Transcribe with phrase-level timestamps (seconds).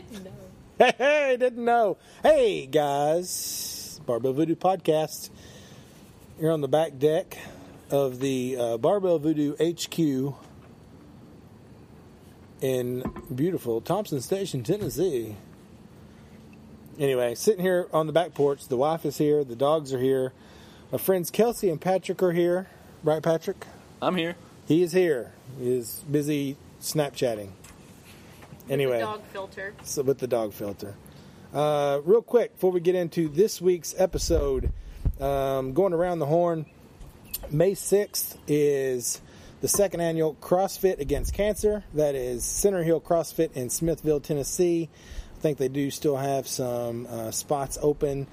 [0.00, 0.30] didn't know.
[0.78, 1.96] Hey, hey, didn't know.
[2.22, 4.00] Hey, guys.
[4.04, 5.30] Barbell Voodoo Podcast.
[6.38, 7.38] You're on the back deck
[7.90, 10.34] of the uh, Barbell Voodoo HQ
[12.60, 13.04] in
[13.34, 15.36] beautiful Thompson Station, Tennessee.
[16.98, 18.68] Anyway, sitting here on the back porch.
[18.68, 19.44] The wife is here.
[19.44, 20.32] The dogs are here.
[20.92, 22.68] My friends Kelsey and Patrick are here.
[23.02, 23.66] Right, Patrick?
[24.00, 24.36] I'm here.
[24.66, 25.32] He is here.
[25.58, 27.50] He is busy Snapchatting.
[28.68, 29.00] Anyway.
[29.00, 29.74] Dog filter.
[29.84, 30.94] So with the dog filter.
[31.54, 34.72] Uh, real quick, before we get into this week's episode,
[35.20, 36.66] um, going around the horn,
[37.50, 39.20] May 6th is
[39.60, 41.84] the second annual CrossFit Against Cancer.
[41.94, 44.88] That is Center Hill CrossFit in Smithville, Tennessee.
[45.36, 48.26] I think they do still have some uh, spots open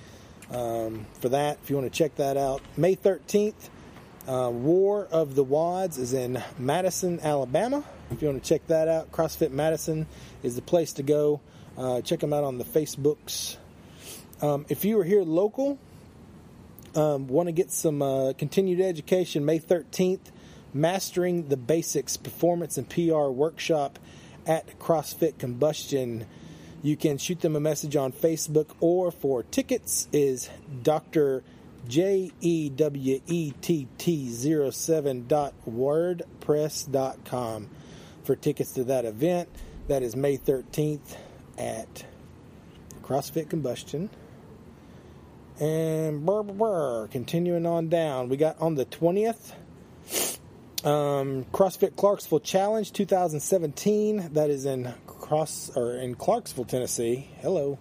[0.52, 2.62] um, for that if you want to check that out.
[2.76, 3.70] May 13th,
[4.28, 7.84] uh, War of the WODs is in Madison, Alabama.
[8.14, 10.06] If you want to check that out, CrossFit Madison
[10.44, 11.42] is the place to go.
[11.76, 13.58] Uh, check them out on the Facebooks.
[14.40, 15.80] Um, if you are here local,
[16.96, 20.32] um, want to get some uh, continued education, May 13th,
[20.76, 23.98] Mastering the Basics Performance and PR Workshop
[24.46, 26.28] at CrossFit Combustion.
[26.84, 30.52] You can shoot them a message on Facebook or for tickets is
[30.84, 31.44] Dr.
[31.88, 34.30] J E W E T T
[34.72, 35.28] 07
[38.24, 39.50] for tickets to that event.
[39.88, 41.18] That is May 13th
[41.58, 42.06] at
[43.04, 44.10] CrossFit Combustion.
[45.60, 49.54] And brr, brr, brr, continuing on down, we got on the 20th
[50.84, 54.34] um, CrossFit Clarksville Challenge 2017.
[54.34, 57.30] That is in Cross or in Clarksville, Tennessee.
[57.40, 57.80] Hello.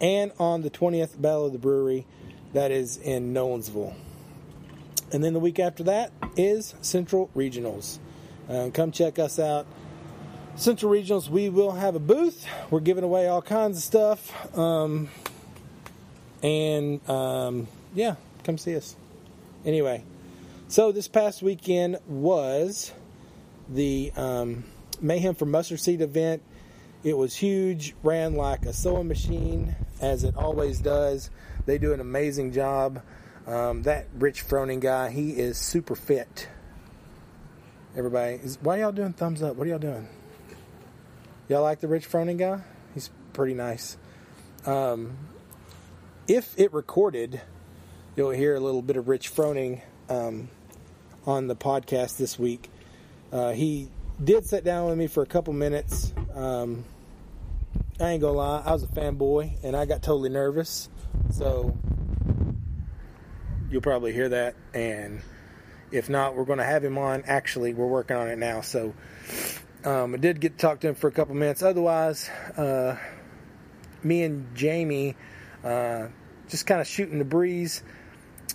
[0.00, 2.06] And on the 20th, Battle of the Brewery.
[2.52, 3.94] That is in Nolensville.
[5.12, 7.98] And then the week after that is Central Regionals.
[8.50, 9.64] Um, come check us out.
[10.56, 12.44] Central Regionals, we will have a booth.
[12.68, 14.58] We're giving away all kinds of stuff.
[14.58, 15.08] Um,
[16.42, 18.96] and um, yeah, come see us.
[19.64, 20.04] Anyway,
[20.66, 22.92] so this past weekend was
[23.68, 24.64] the um,
[25.00, 26.42] Mayhem for Mustard Seed event.
[27.04, 31.30] It was huge, ran like a sewing machine, as it always does.
[31.66, 33.00] They do an amazing job.
[33.46, 36.48] Um, that Rich Froning guy, he is super fit.
[37.96, 39.56] Everybody, is, why y'all doing thumbs up?
[39.56, 40.06] What are y'all doing?
[41.48, 42.60] Y'all like the Rich Froning guy?
[42.94, 43.96] He's pretty nice.
[44.64, 45.18] Um,
[46.28, 47.40] if it recorded,
[48.14, 50.48] you'll hear a little bit of Rich Froning um,
[51.26, 52.70] on the podcast this week.
[53.32, 53.88] Uh, he
[54.22, 56.14] did sit down with me for a couple minutes.
[56.32, 56.84] Um,
[57.98, 60.88] I ain't gonna lie, I was a fanboy and I got totally nervous.
[61.32, 61.76] So
[63.68, 64.54] you'll probably hear that.
[64.74, 65.22] And
[65.92, 67.24] if not, we're gonna have him on.
[67.26, 68.60] Actually, we're working on it now.
[68.60, 68.94] So
[69.84, 71.62] um, I did get to talk to him for a couple minutes.
[71.62, 72.96] Otherwise, uh,
[74.02, 75.16] me and Jamie
[75.64, 76.08] uh,
[76.48, 77.82] just kind of shooting the breeze,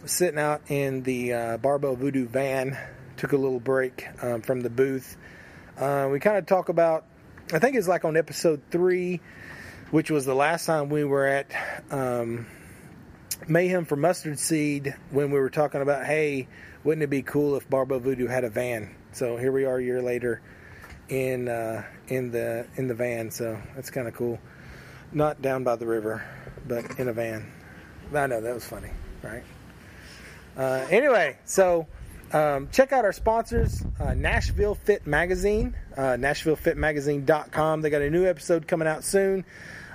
[0.05, 2.77] sitting out in the uh, Voodoo van.
[3.17, 5.15] Took a little break um, from the booth.
[5.77, 7.05] Uh, we kind of talk about,
[7.53, 9.21] I think it's like on episode three,
[9.91, 11.47] which was the last time we were at
[11.91, 12.45] um,
[13.47, 16.49] Mayhem for Mustard Seed when we were talking about, hey,
[16.85, 18.95] wouldn't it be cool if Barbell Voodoo had a van?
[19.11, 20.41] So here we are a year later
[21.09, 23.29] in uh, in the in the van.
[23.31, 24.39] So that's kind of cool.
[25.11, 26.23] Not down by the river,
[26.67, 27.51] but in a van.
[28.13, 28.91] I know that was funny,
[29.23, 29.43] right?
[30.57, 31.87] Uh, anyway, so
[32.31, 37.81] um, check out our sponsors, uh, Nashville Fit Magazine, uh, NashvilleFitMagazine.com.
[37.81, 39.43] They got a new episode coming out soon.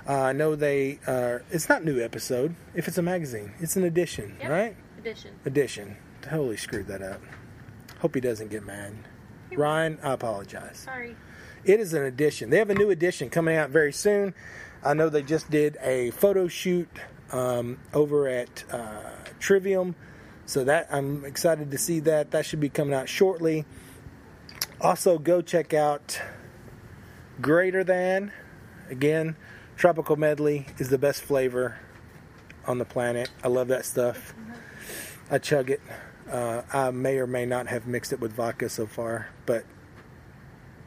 [0.07, 0.99] Uh, I know they.
[1.05, 2.55] Uh, it's not new episode.
[2.73, 4.49] If it's a magazine, it's an edition, Yep.
[4.49, 4.75] right?
[4.99, 5.31] Edition.
[5.45, 5.97] Edition.
[6.21, 7.21] Totally screwed that up.
[7.99, 8.93] Hope he doesn't get mad.
[9.55, 10.77] Ryan, I apologize.
[10.77, 11.15] Sorry.
[11.63, 12.49] It is an edition.
[12.49, 14.33] They have a new edition coming out very soon.
[14.83, 16.89] I know they just did a photo shoot
[17.31, 19.01] um, over at uh,
[19.39, 19.95] Trivium,
[20.45, 22.31] so that I'm excited to see that.
[22.31, 23.65] That should be coming out shortly.
[24.79, 26.19] Also, go check out
[27.39, 28.31] Greater Than.
[28.89, 29.35] Again,
[29.77, 31.79] Tropical Medley is the best flavor
[32.65, 33.29] on the planet.
[33.43, 34.33] I love that stuff.
[35.29, 35.81] I chug it.
[36.31, 39.65] Uh, I may or may not have mixed it with vodka so far, but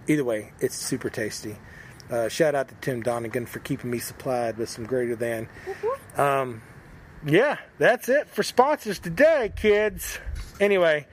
[0.09, 1.57] either way, it's super tasty.
[2.11, 5.49] Uh, shout out to Tim Donegan for keeping me supplied with some greater than.
[6.17, 6.63] Um,
[7.27, 10.19] yeah, that's it for sponsors today, kids.
[10.61, 11.07] Anyway,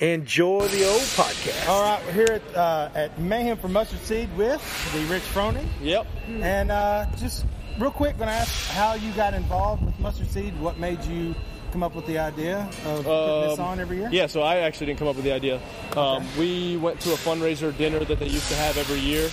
[0.00, 1.68] enjoy the old podcast.
[1.68, 4.60] All right, we're here at, uh, at Mayhem for Mustard Seed with
[4.92, 5.68] the Rich Froning.
[5.80, 6.06] Yep.
[6.28, 7.44] And uh, just
[7.78, 10.58] real quick, going to ask how you got involved with Mustard Seed.
[10.60, 11.34] What made you
[11.72, 14.08] come up with the idea of putting this Um, on every year?
[14.12, 15.60] Yeah, so I actually didn't come up with the idea.
[15.96, 19.30] Um, we went to a fundraiser dinner that they used to have every year.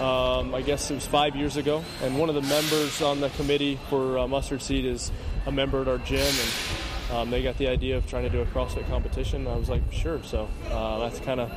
[0.00, 3.28] Um, I guess it was five years ago, and one of the members on the
[3.30, 5.12] committee for uh, Mustard Seed is
[5.44, 8.40] a member at our gym, and um, they got the idea of trying to do
[8.40, 9.46] a CrossFit competition.
[9.46, 10.22] I was like, sure.
[10.22, 11.50] So uh, that's kind of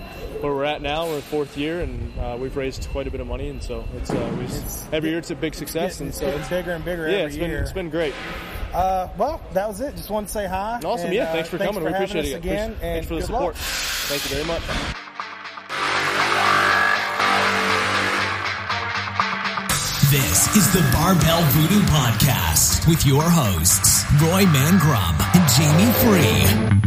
[0.44, 1.08] where we're at now.
[1.08, 4.12] We're fourth year, and uh, we've raised quite a bit of money, and so it's,
[4.12, 7.10] uh, just, every year it's a big success, and so getting it's, bigger and bigger
[7.10, 8.14] yeah, every it's been it's been great.
[8.76, 9.96] Uh, well, that was it.
[9.96, 10.80] Just wanted to say hi.
[10.84, 11.30] Awesome, And, yeah.
[11.30, 11.76] uh, Thanks for coming.
[11.76, 12.36] For we having appreciate us it.
[12.38, 12.70] again.
[12.76, 13.56] Thanks, and thanks for the support.
[13.56, 13.56] luck.
[13.56, 14.62] Thank you very much.
[20.12, 25.92] This is the Barbell Voodoo Podcast with your hosts, Roy Mangrum and Jamie
[26.80, 26.85] Free.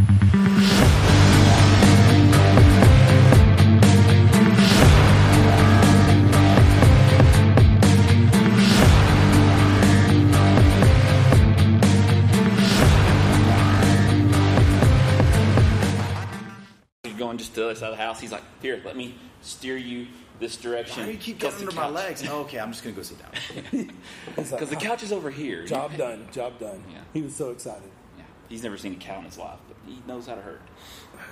[17.19, 18.21] Going just to the other side of the house.
[18.21, 20.07] He's like, "Here, let me steer you
[20.41, 22.23] this direction." Why do you keep getting the under my legs?
[22.31, 23.31] Oh, okay, I'm just gonna go sit down.
[23.71, 25.67] He's like, Because the "Oh, couch is over here.
[25.67, 26.29] Job You- done.
[26.33, 26.83] Job done.
[26.91, 26.99] Yeah.
[27.13, 27.91] He was so excited.
[28.17, 28.25] Yeah.
[28.49, 30.61] He's never seen a cow in his life, but he knows how to herd.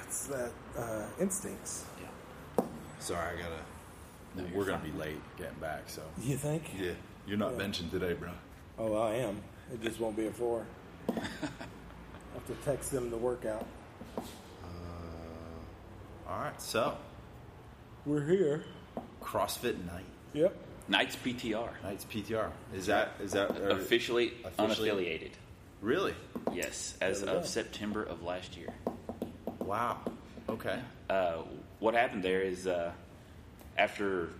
[0.05, 1.85] It's that uh, instincts.
[2.03, 2.65] Yeah.
[2.99, 3.61] Sorry, I gotta.
[4.37, 6.65] No, you're we're gonna be late getting back, so You think?
[6.79, 6.93] yeah,
[7.27, 7.61] you're not Yeah.
[7.65, 8.31] benching today, bro.
[8.79, 9.41] Oh, I am.
[9.73, 10.67] It just won't be a four.
[11.09, 13.67] I have to text them the workout.
[16.28, 16.96] All right, so
[18.05, 18.64] We're here.
[19.23, 20.55] CrossFit night, Yep.
[20.88, 21.70] Knights PTR.
[21.82, 22.50] Knights PTR.
[22.75, 25.32] Is that is that or- Officially, officially- unaffiliated.
[25.81, 26.14] really?
[26.52, 27.43] Yes, as of go.
[27.43, 28.73] September of last year.
[29.61, 29.99] Wow.
[30.49, 30.78] Okay.
[31.11, 31.43] Uh,
[31.81, 32.93] what happened there is uh,
[33.76, 34.31] after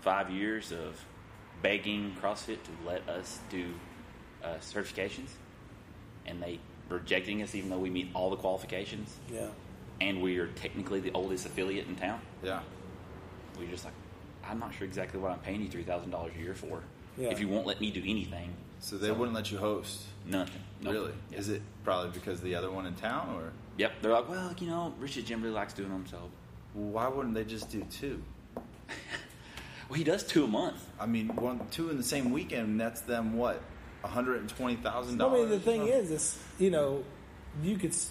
[0.00, 1.00] five years of
[1.62, 3.64] begging CrossFit to let us do
[4.42, 5.30] uh, certifications,
[6.26, 6.58] and they
[6.88, 9.46] rejecting us even though we meet all the qualifications, Yeah.
[10.08, 12.20] And we are technically the oldest affiliate in town.
[12.42, 12.60] Yeah.
[13.58, 13.94] We're just like,
[14.46, 16.80] I'm not sure exactly what I'm paying you three thousand dollars a year for.
[17.16, 17.28] Yeah.
[17.28, 20.02] If you won't let me do anything, So they wouldn't let you host.
[20.26, 20.60] nothing.
[20.82, 20.92] Nope.
[20.92, 21.12] Really?
[21.30, 21.38] Yeah.
[21.38, 23.92] Is it probably because of the other one in town, or Yep.
[24.02, 26.18] They're like, well, you know, Richard Jim really likes doing them, so
[26.74, 28.22] well, why wouldn't they just do two?
[29.88, 30.84] well, he does two a month.
[31.00, 32.80] I mean, one, two in the same weekend.
[32.80, 33.60] That's them what?
[34.02, 35.38] one hundred and twenty thousand dollars.
[35.38, 37.04] I mean, the thing is, is you know,
[37.62, 38.10] you could, s-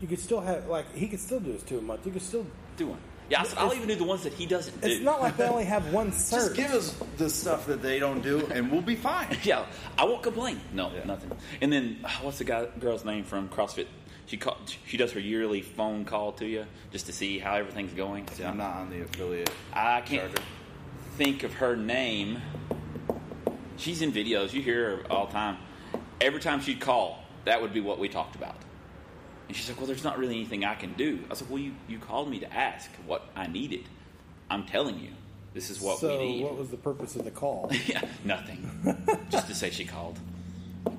[0.00, 2.06] you could still have like he could still do his two a month.
[2.06, 2.46] You could still.
[2.76, 2.98] Do one.
[3.28, 4.86] Yeah, I said, I'll even do the ones that he doesn't do.
[4.88, 6.30] It's not like they only have one cert.
[6.30, 9.36] just give us the stuff that they don't do, and we'll be fine.
[9.42, 9.66] Yeah,
[9.98, 10.60] I won't complain.
[10.72, 11.04] No, Yeah.
[11.04, 11.32] nothing.
[11.60, 13.86] And then uh, what's the guy girl's name from CrossFit?
[14.26, 14.56] She call,
[14.86, 18.26] she does her yearly phone call to you just to see how everything's going.
[18.28, 19.50] See, I'm not on the affiliate.
[19.74, 20.42] I can't charter.
[21.18, 22.40] think of her name.
[23.76, 24.52] She's in videos.
[24.52, 25.58] You hear her all the time.
[26.20, 28.56] Every time she'd call, that would be what we talked about.
[29.48, 31.72] And she's like, "Well, there's not really anything I can do." I said, "Well, you,
[31.88, 33.84] you called me to ask what I needed.
[34.50, 35.10] I'm telling you,
[35.54, 37.70] this is what so, we need." what was the purpose of the call?
[37.86, 38.70] yeah, nothing.
[39.30, 40.18] just to say she called.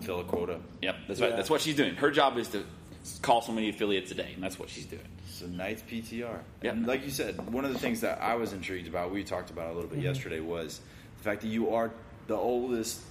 [0.01, 0.59] Fill a quota.
[0.81, 1.35] Yep, that's right.
[1.35, 1.95] That's what she's doing.
[1.95, 2.63] Her job is to
[3.21, 5.07] call so many affiliates a day, and that's what she's doing.
[5.27, 6.39] So Knights PTR.
[6.61, 6.71] Yeah.
[6.71, 9.49] And like you said, one of the things that I was intrigued about, we talked
[9.49, 10.07] about a little bit mm-hmm.
[10.07, 10.81] yesterday, was
[11.17, 11.91] the fact that you are
[12.27, 13.01] the oldest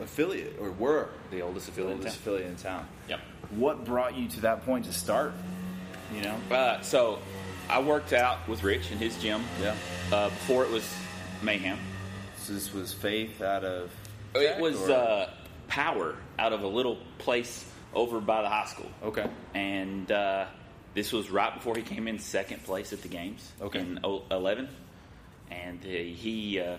[0.00, 1.92] affiliate, or were The oldest the affiliate.
[1.92, 2.34] in oldest town.
[2.34, 2.88] affiliate in town.
[3.08, 3.20] Yep.
[3.56, 5.32] What brought you to that point to start?
[6.14, 6.36] You know?
[6.50, 7.18] Uh, so
[7.68, 9.42] I worked out with Rich in his gym.
[9.60, 9.74] Yeah.
[10.12, 10.88] Uh, before it was
[11.42, 11.78] Mayhem.
[12.38, 13.90] So this was faith out of.
[14.34, 15.30] It was uh,
[15.68, 17.64] power out of a little place
[17.94, 18.90] over by the high school.
[19.02, 19.28] Okay.
[19.54, 20.46] And uh,
[20.94, 23.80] this was right before he came in second place at the games Okay.
[23.80, 24.00] in
[24.30, 24.68] 11.
[25.50, 26.76] And uh, he uh,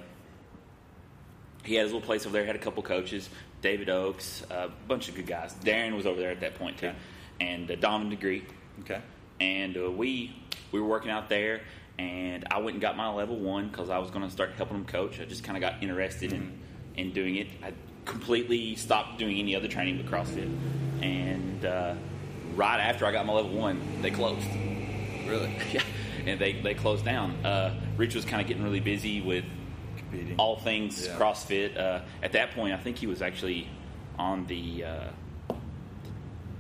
[1.64, 2.46] he had his little place over there.
[2.46, 3.30] Had a couple coaches,
[3.66, 5.56] David Oakes, a bunch of good guys.
[5.64, 6.96] Darren was over there at that point too, Okay.
[7.42, 8.46] and uh, Donovan Degree.
[8.82, 9.02] Okay.
[9.40, 10.36] And uh, we
[10.72, 11.62] we were working out there,
[11.98, 14.78] and I went and got my level one because I was going to start helping
[14.78, 15.20] them coach.
[15.20, 16.60] I just kind of got interested in
[16.96, 17.48] in doing it.
[17.64, 17.74] I
[18.06, 20.56] completely stopped doing any other training but CrossFit,
[21.02, 21.96] and uh,
[22.54, 24.48] right after I got my level one, they closed.
[25.28, 25.58] Really?
[25.74, 25.82] yeah,
[26.28, 27.44] and they they closed down.
[27.44, 29.44] Uh, Rich was kind of getting really busy with
[30.18, 30.38] Competing.
[30.40, 31.18] all things Yeah.
[31.18, 31.78] CrossFit.
[31.78, 33.68] Uh, at that point, I think he was actually
[34.18, 35.54] on the uh,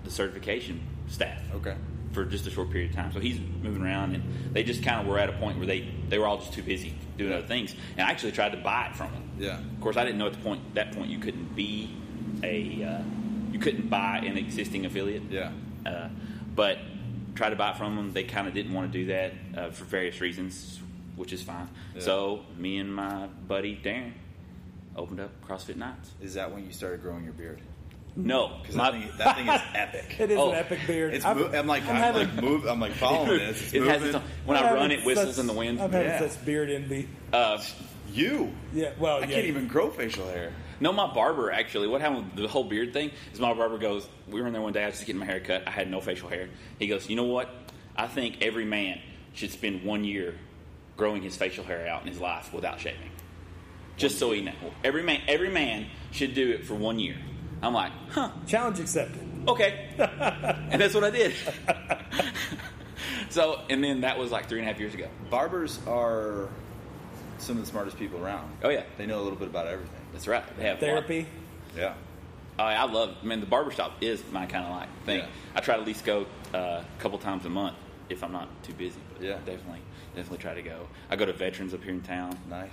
[0.04, 1.76] the certification staff Okay.
[2.12, 3.12] for just a short period of time.
[3.12, 5.90] So he's moving around, and they just kind of were at a point where they
[6.10, 7.74] they were all just too busy doing other things.
[7.98, 9.24] And I actually tried to buy it from him.
[9.40, 9.58] Yeah.
[9.60, 11.90] Of course, I didn't know at the point that point you couldn't be
[12.44, 13.02] a uh,
[13.52, 15.24] you couldn't buy an existing affiliate.
[15.30, 15.52] Yeah.
[15.86, 16.10] Uh,
[16.56, 16.78] but
[17.36, 18.14] tried to buy it from them.
[18.14, 20.80] They kind of didn't want to do that uh, for various reasons,
[21.15, 21.69] which is fine.
[21.95, 22.01] Yeah.
[22.01, 24.13] So me and my buddy Darren
[24.95, 26.12] opened up CrossFit Knights.
[26.22, 27.60] Is that when you started growing your beard?
[28.17, 30.15] No, Because that thing, that thing is epic.
[30.19, 31.13] It is Oh, an epic beard.
[31.13, 32.65] It's I've- mo- I'm like I'm I'm, having- like move.
[32.65, 33.62] I'm like following this.
[33.62, 35.81] It's it has its own, when I'm I run, it whistles such- in the wind.
[35.81, 36.25] I'm having Yeah.
[36.29, 37.10] such beard envy.
[37.34, 37.62] Uh,
[38.13, 38.53] you.
[38.74, 39.25] Yeah, well, I yeah.
[39.27, 40.53] can't even grow facial hair.
[40.79, 41.88] No, my barber actually.
[41.89, 44.07] What happened with the whole beard thing is my barber goes.
[44.29, 44.84] We were in there one day.
[44.84, 45.67] I was just getting my hair cut.
[45.67, 46.48] I had no facial hair.
[46.79, 47.50] He goes, you know what?
[47.98, 49.01] I think every man
[49.34, 50.36] should spend one year
[50.98, 53.12] growing his facial hair out in his life without shaving,
[53.98, 54.54] just so he know.
[54.84, 57.18] Every man, every man should do it for one year.
[57.62, 58.30] I'm like, huh?
[58.48, 59.22] Challenge accepted.
[59.48, 61.34] Okay, and that's what I did.
[63.30, 65.08] so, and then that was like three and a half years ago.
[65.30, 66.50] Barbers are
[67.38, 68.52] some of the smartest people around.
[68.64, 70.00] Oh yeah, They know a little bit about everything.
[70.14, 70.44] that's right.
[70.58, 71.28] They have Therapy.
[71.75, 71.94] Yeah.
[72.58, 73.16] I, I love.
[73.22, 75.20] I mean, the barbershop is my kind of like thing.
[75.20, 75.25] Yeah.
[75.56, 77.75] I try to at least go uh, a couple times a month
[78.10, 79.00] if I'm not too busy.
[79.14, 79.34] But Yeah.
[79.46, 79.82] definitely,
[80.15, 80.88] definitely try to go.
[81.10, 82.38] I go to Veterans up here in town.
[82.50, 82.69] Nice.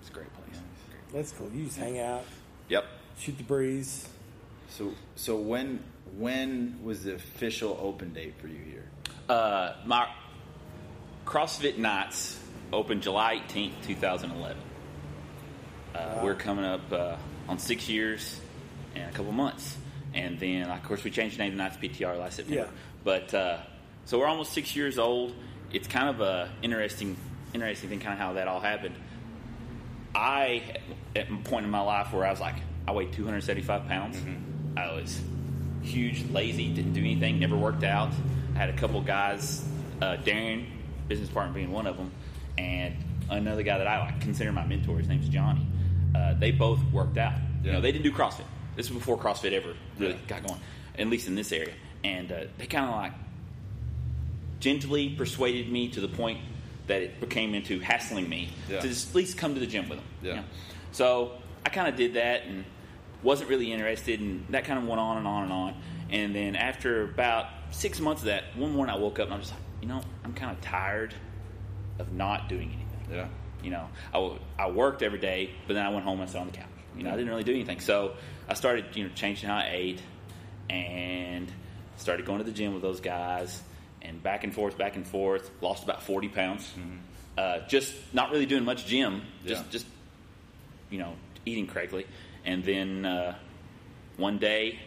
[0.00, 0.60] It's a great place.
[0.90, 1.12] Great.
[1.12, 1.50] That's cool.
[1.54, 2.24] You just hang out,
[2.68, 2.84] Yep.
[3.18, 4.08] shoot the breeze.
[4.70, 5.82] So so when
[6.16, 8.84] when was the official open date for you here?
[9.28, 10.08] Uh, my
[11.26, 12.38] CrossFit Knights
[12.72, 14.56] opened July 18th, 2011.
[15.94, 17.16] Uh, We're coming up uh,
[17.48, 18.40] on six years
[18.94, 19.76] and a couple months.
[20.14, 22.62] And then, of course, we changed the name to Knights PTR last September.
[22.62, 22.78] Yeah.
[23.04, 23.58] But uh,
[24.06, 25.34] so we're almost six years old.
[25.72, 27.16] It's kind of a interesting,
[27.54, 28.94] interesting thing, kind of how that all happened.
[30.14, 30.62] I,
[31.14, 32.56] at a point in my life where I was like,
[32.88, 34.18] I weighed 275 pounds.
[34.76, 35.20] I was
[35.82, 38.10] huge, lazy, didn't do anything, never worked out.
[38.54, 39.64] I had a couple guys,
[40.02, 40.66] uh, Darren,
[41.08, 42.10] business partner being one of them,
[42.58, 42.94] and
[43.30, 44.98] another guy that I like consider my mentor.
[44.98, 45.66] His name's Johnny.
[46.14, 47.34] Uh, they both worked out.
[47.62, 48.44] You know, they didn't do CrossFit.
[48.74, 50.18] This was before CrossFit ever really Yeah.
[50.40, 50.60] got going,
[50.98, 51.74] at least in this area.
[52.02, 53.12] And uh, they kind of like
[54.60, 56.38] gently persuaded me to the point
[56.86, 58.80] that it became into hassling me Yeah.
[58.80, 60.08] to just at least come to the gym with them.
[60.22, 60.44] you know?
[60.92, 61.32] So
[61.64, 62.64] I kind of did that and
[63.22, 65.74] wasn't really interested, and that kind of went on and on and on.
[66.10, 69.36] And then after about six months of that, one morning I woke up and I
[69.36, 71.14] was just like, you know, I'm kind of tired
[71.98, 73.14] of not doing anything.
[73.16, 73.28] Yeah.
[73.62, 73.88] You know,
[74.58, 76.66] I, I worked every day, but then I went home and sat on the couch.
[76.96, 77.78] You know, I didn't really do anything.
[77.80, 78.14] So
[78.48, 80.00] I started, you know, changing how I ate
[80.68, 81.50] and
[81.96, 83.62] started going to the gym with those guys
[84.02, 85.50] and back and forth, back and forth.
[85.60, 86.72] Lost about 40 pounds.
[87.38, 89.70] Uh, just not really doing much gym, just, Yeah.
[89.70, 89.86] just,
[90.90, 91.14] you know,
[91.46, 92.06] eating correctly.
[92.44, 93.34] And then uh,
[94.16, 94.78] one day,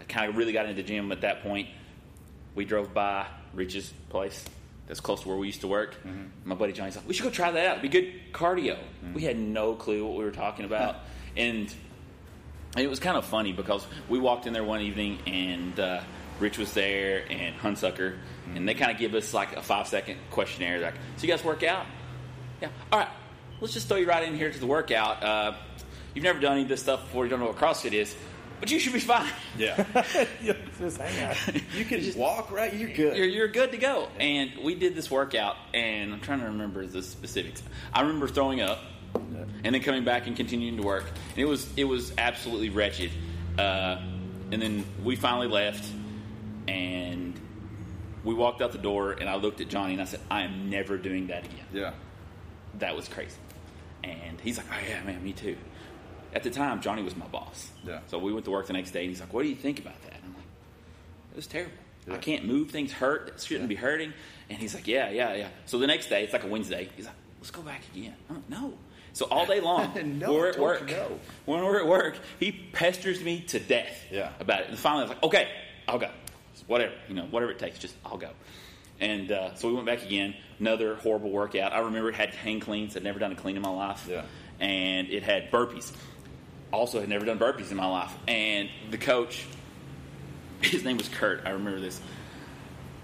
[0.00, 1.68] I kind of really got into the gym at that point.
[2.54, 4.44] We drove by Rich's place.
[4.86, 5.96] That's close to where we used to work.
[6.44, 7.78] My buddy Johnny's like, "We should go try that out.
[7.78, 8.76] It'd be good cardio."
[9.14, 10.96] We had no clue what we were talking about,
[11.36, 11.72] and,
[12.74, 16.00] and it was kind of funny because we walked in there one evening and uh,
[16.40, 18.16] Rich was there and Hunsucker,
[18.56, 20.80] and they kind of give us like a five second questionnaire.
[20.80, 21.86] Like, "So you guys work out?"
[22.60, 22.68] Yeah.
[22.92, 23.08] All right.
[23.60, 25.22] Let's just throw you right in here to the workout.
[25.22, 25.54] Uh,
[26.14, 27.24] you've never done any of this stuff before.
[27.24, 28.14] You don't know what CrossFit is,
[28.58, 29.30] but you should be fine.
[29.56, 29.84] Yeah.
[30.78, 31.36] just hang out.
[31.76, 32.72] you can just, walk right.
[32.72, 33.16] You're good.
[33.16, 34.08] You're, you're good to go.
[34.18, 37.62] And we did this workout, and I'm trying to remember the specifics.
[37.92, 38.80] I remember throwing up,
[39.14, 41.04] and then coming back and continuing to work.
[41.30, 43.10] And it was it was absolutely wretched.
[43.58, 44.00] Uh,
[44.52, 45.90] and then we finally left,
[46.68, 47.39] and
[48.24, 50.70] we walked out the door, and I looked at Johnny and I said, "I am
[50.70, 51.92] never doing that again." yeah.
[52.78, 53.36] That was crazy.
[54.04, 55.56] And he's like, "Oh yeah, man, me too."
[56.32, 57.70] At the time, Johnny was my boss.
[57.84, 58.00] Yeah.
[58.06, 59.78] So we went to work the next day, and he's like, "What do you think
[59.80, 60.44] about that?" And I'm like,
[61.32, 61.72] "It was terrible.
[62.10, 62.70] I can't move.
[62.70, 63.28] Things hurt.
[63.28, 64.12] It shouldn't be hurting."
[64.48, 66.88] And he's like, "Yeah, yeah, yeah." So the next day, it's like a Wednesday.
[66.96, 68.74] He's like, "Let's go back again." I'm like, "No."
[69.12, 70.88] So all day long, No, we're at work.
[71.44, 74.30] When we're at work, he pesters me to death Yeah.
[74.38, 74.68] about it.
[74.68, 75.48] And finally, I was like, "Okay,
[75.88, 76.10] I'll go.
[76.70, 78.30] Whatever, you know, whatever it takes, just I'll go."
[79.00, 80.34] And uh, so we went back again.
[80.60, 81.72] Another horrible workout.
[81.72, 82.96] I remember it had hang cleans.
[82.96, 84.06] I'd never done a clean in my life.
[84.08, 84.22] Yeah.
[84.60, 85.92] And it had burpees.
[86.72, 88.14] Also, had never done burpees in my life.
[88.28, 89.46] And the coach,
[90.60, 91.42] his name was Kurt.
[91.44, 92.00] I remember this.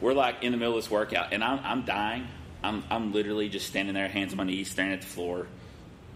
[0.00, 2.28] We're like in the middle of this workout, and I'm, I'm dying.
[2.62, 5.46] I'm, I'm literally just standing there, hands on my knees, staring at the floor,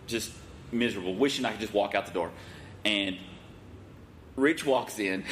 [0.06, 0.30] just
[0.70, 2.30] miserable, wishing I could just walk out the door.
[2.84, 3.16] And
[4.36, 5.24] Rich walks in,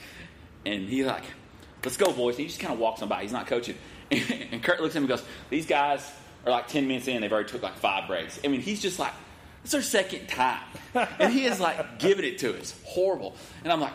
[0.64, 1.24] and he's like,
[1.84, 3.22] "Let's go, boys." And he just kind of walks on by.
[3.22, 3.76] He's not coaching.
[4.10, 6.10] And Kurt looks at him and goes, "These guys
[6.44, 7.20] are like ten minutes in.
[7.20, 8.40] They've already took like five breaks.
[8.44, 9.12] I mean, he's just like,
[9.62, 10.62] it's their second time,
[11.20, 13.94] and he is like giving it to us, horrible." And I'm like,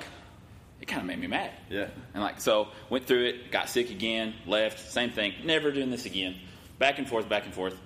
[0.82, 1.52] it kind of made me mad.
[1.70, 1.88] Yeah.
[2.14, 6.06] And like, so went through it, got sick again, left, same thing, never doing this
[6.06, 6.36] again.
[6.80, 7.78] Back and forth, back and forth.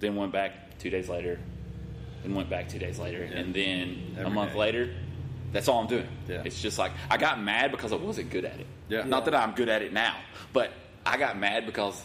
[0.00, 1.40] Then went back two days later,
[2.22, 4.58] then went back two days later, and then a month day.
[4.58, 4.94] later,
[5.52, 6.08] that's all I'm doing.
[6.28, 6.42] Yeah.
[6.44, 8.66] It's just like I got mad because I wasn't good at it.
[8.88, 9.04] Yeah.
[9.04, 10.16] Not that I'm good at it now,
[10.52, 10.72] but
[11.04, 12.02] I got mad because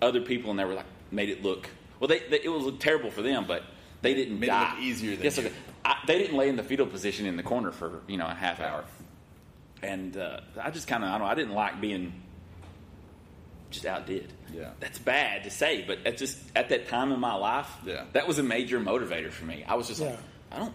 [0.00, 1.68] other people in there were like made it look
[2.00, 2.08] well.
[2.08, 3.62] They, they it was terrible for them, but
[4.00, 4.70] they didn't Made it die.
[4.74, 5.50] look easier than yes, you.
[5.84, 8.26] I I, they didn't lay in the fetal position in the corner for you know
[8.26, 8.84] a half hour,
[9.82, 12.12] and uh, I just kind of I don't know I didn't like being
[13.70, 14.32] just outdid.
[14.52, 14.70] Yeah.
[14.80, 18.04] that's bad to say, but at just at that time in my life, Yeah.
[18.12, 19.64] that was a major motivator for me.
[19.66, 20.18] I was just like,
[20.50, 20.74] I don't.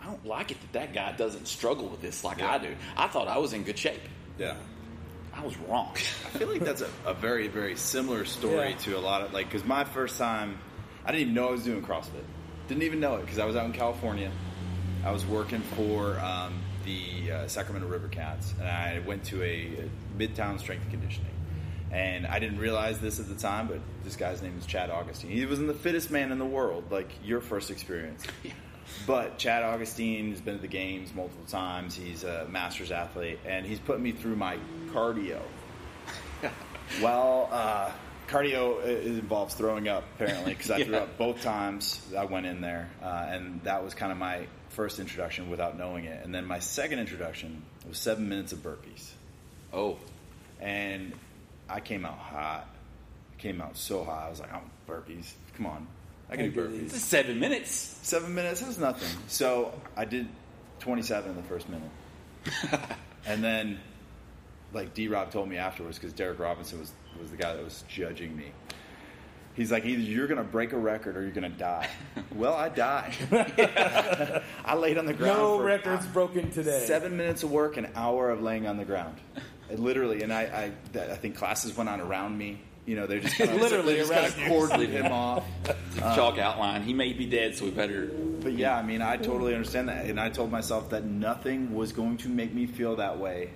[0.00, 2.52] I don't like it that that guy doesn't struggle with this like Yeah.
[2.52, 2.74] I do.
[2.96, 4.00] I thought I was in good shape.
[4.38, 4.54] Yeah.
[5.34, 5.92] I was wrong.
[6.34, 8.76] I feel like that's a, a very, very similar story Yeah.
[8.78, 10.58] to a lot of like because my first time,
[11.04, 12.24] I didn't even know I was doing CrossFit.
[12.68, 14.30] Didn't even know it because I was out in California.
[15.04, 19.46] I was working for um, the uh, Sacramento River Cats, and I went to a,
[19.46, 21.30] a Midtown Strength and Conditioning.
[21.90, 25.30] And I didn't realize this at the time, but this guy's name is Chad Augustine.
[25.32, 28.24] He was the fittest man in the world, like your first experience.
[29.06, 31.94] But Chad Augustine has been to the games multiple times.
[31.94, 34.58] He's a master's athlete, and he's put me through my
[34.92, 35.40] cardio.
[37.02, 37.90] well, uh,
[38.28, 42.88] cardio involves throwing up, apparently, because I threw up both times I went in there,
[43.02, 46.24] uh, and that was kind of my first introduction without knowing it.
[46.24, 49.10] And then my second introduction was seven minutes of burpees,
[49.72, 49.98] oh,
[50.60, 51.12] and
[51.68, 52.68] I came out hot.
[53.32, 54.26] I Came out so hot.
[54.26, 55.32] I was like, "I'm burpees.
[55.56, 55.86] Come on,
[56.30, 57.98] I can I do do burpees." this is seven minutes.
[58.02, 59.08] Seven minutes is nothing.
[59.28, 60.28] So I did
[60.80, 61.90] 27 in the first minute.
[63.26, 63.78] and then,
[64.72, 67.84] like D Rob told me afterwards, because Derek Robinson was, was the guy that was
[67.88, 68.52] judging me.
[69.54, 71.88] He's like, either you're going to break a record or you're going to die.
[72.34, 73.14] well, I died.
[74.64, 75.38] I laid on the ground.
[75.38, 76.84] No for records broken today.
[76.86, 79.18] Seven minutes of work, an hour of laying on the ground.
[79.68, 82.60] It literally, and I, I, I think classes went on around me.
[82.90, 85.44] You know, they're just kind of, Literally they just kind of cordoned him off.
[85.96, 86.82] Chalk outline.
[86.82, 88.06] He may be dead, so we better.
[88.06, 91.92] But yeah, I mean, I totally understand that, and I told myself that nothing was
[91.92, 93.50] going to make me feel that way.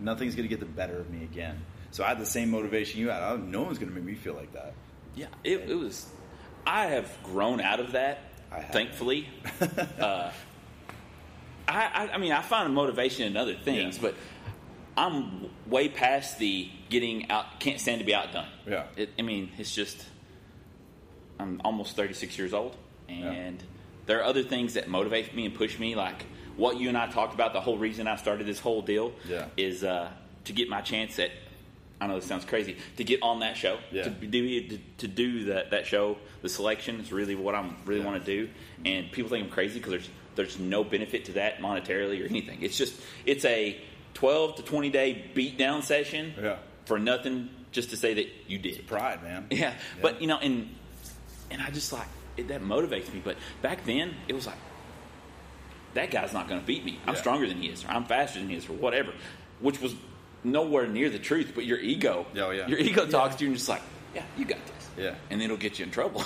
[0.00, 1.62] Nothing's going to get the better of me again.
[1.92, 3.22] So I had the same motivation you had.
[3.22, 4.74] I, no one's going to make me feel like that.
[5.14, 6.04] Yeah, it, it was.
[6.66, 8.72] I have grown out of that, I have.
[8.72, 9.28] thankfully.
[10.00, 10.32] uh,
[11.68, 14.02] I, I, I mean, I find motivation in other things, Yeah.
[14.02, 14.14] but
[14.96, 17.58] I'm way past the getting out.
[17.60, 18.46] Can't stand to be outdone.
[18.66, 18.84] Yeah.
[18.96, 20.04] It, I mean, it's just.
[21.38, 22.76] I'm almost 36 years old,
[23.08, 23.60] and
[24.06, 26.24] there are other things that motivate me and push me, like
[26.56, 27.52] what you and I talked about.
[27.52, 29.46] The whole reason I started this whole deal Yeah.
[29.56, 30.10] is uh,
[30.44, 31.30] to get my chance at.
[32.00, 34.04] I know this sounds crazy to get on that show Yeah.
[34.04, 36.18] to do to, to do that that show.
[36.42, 38.06] The selection is really what I'm really Yeah.
[38.06, 38.48] want to do,
[38.84, 42.62] and people think I'm crazy because there's there's no benefit to that monetarily or anything.
[42.62, 42.94] It's just
[43.26, 43.80] it's a
[44.14, 46.56] 12 to 20 day beat down session Yeah.
[46.86, 48.86] for nothing, just to say that you did.
[48.86, 49.46] Pride, man.
[49.50, 50.74] Yeah, but you know, and
[51.50, 53.20] and I just like it, that motivates me.
[53.24, 54.56] But back then, it was like
[55.94, 56.98] that guy's not going to beat me.
[57.06, 57.20] I'm Yeah.
[57.20, 59.12] stronger than he is, or I'm faster than he is, or whatever.
[59.60, 59.94] Which was
[60.42, 61.52] nowhere near the truth.
[61.54, 62.66] But your ego, Oh, yeah.
[62.66, 63.82] your ego talks to you and just like,
[64.14, 64.88] yeah, you got this.
[64.98, 65.14] Yeah.
[65.30, 66.24] and it'll get you in trouble.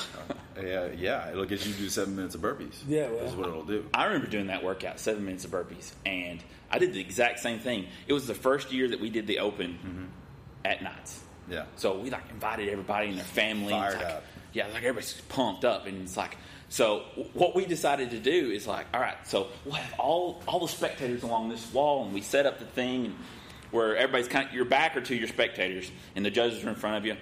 [0.63, 1.31] Yeah, yeah.
[1.31, 2.75] It'll get you to do seven minutes of burpees.
[2.87, 3.25] Yeah, well.
[3.25, 3.87] is what it'll do.
[3.95, 7.59] I remember doing that workout, seven minutes of burpees, and I did the exact same
[7.59, 7.87] thing.
[8.07, 10.05] It was the first year that we did the open mm-hmm.
[10.65, 11.23] at nights.
[11.51, 11.65] Yeah.
[11.77, 13.73] So we like invited everybody and their family.
[13.73, 14.25] Fired like- up.
[14.55, 16.37] Yeah, like everybody's pumped up, and it's like.
[16.71, 20.61] So what we decided to do is like, all right, so we'll have all all
[20.61, 23.15] the spectators along this wall, and we set up the thing, and
[23.71, 26.75] where everybody's kind of your back are to your spectators, and the judges are in
[26.75, 27.17] front of you.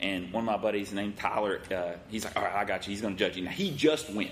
[0.00, 2.90] And one of my buddies named Tyler, uh, he's like, all right, I got you.
[2.90, 3.44] He's going to judge you.
[3.44, 4.30] Now he just went.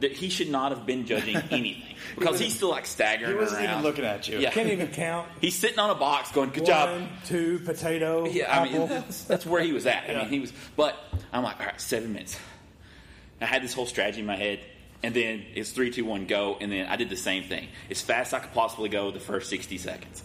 [0.00, 3.62] That he should not have been judging anything because he's still like staggering He wasn't
[3.62, 3.70] around.
[3.70, 4.38] even looking at you.
[4.38, 4.50] Yeah.
[4.50, 5.26] Can't even count.
[5.40, 9.24] He's sitting on a box going, "Good One, job." two, potato, Yeah, I mean that's,
[9.24, 10.04] that's where he was at.
[10.10, 10.94] I mean he was, but
[11.32, 12.38] I'm like, all right, seven minutes.
[13.40, 14.60] I had this whole strategy in my head,
[15.02, 18.02] and then it's three, two, one, go, and then I did the same thing as
[18.02, 20.22] fast as I could possibly go the first 60 seconds.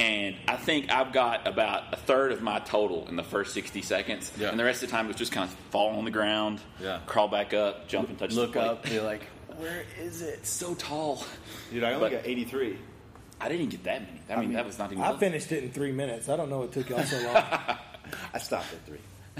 [0.00, 3.82] And I think I've got about a third of my total in the first 60
[3.82, 4.48] seconds, Yeah.
[4.48, 6.58] and the rest of the time it was just kind of fall on the ground,
[6.80, 7.00] Yeah.
[7.04, 8.88] crawl back up, jump and touch Look up.
[8.90, 9.24] You're like,
[9.58, 10.38] where is it?
[10.40, 11.22] It's so tall.
[11.70, 12.78] Dude, I only But- got 83.
[13.42, 14.20] I didn't get that many.
[14.30, 15.04] I mean, that was not even.
[15.04, 16.28] I finished it in three minutes.
[16.30, 17.36] I don't know what took y'all so long.
[18.34, 18.98] I stopped at three.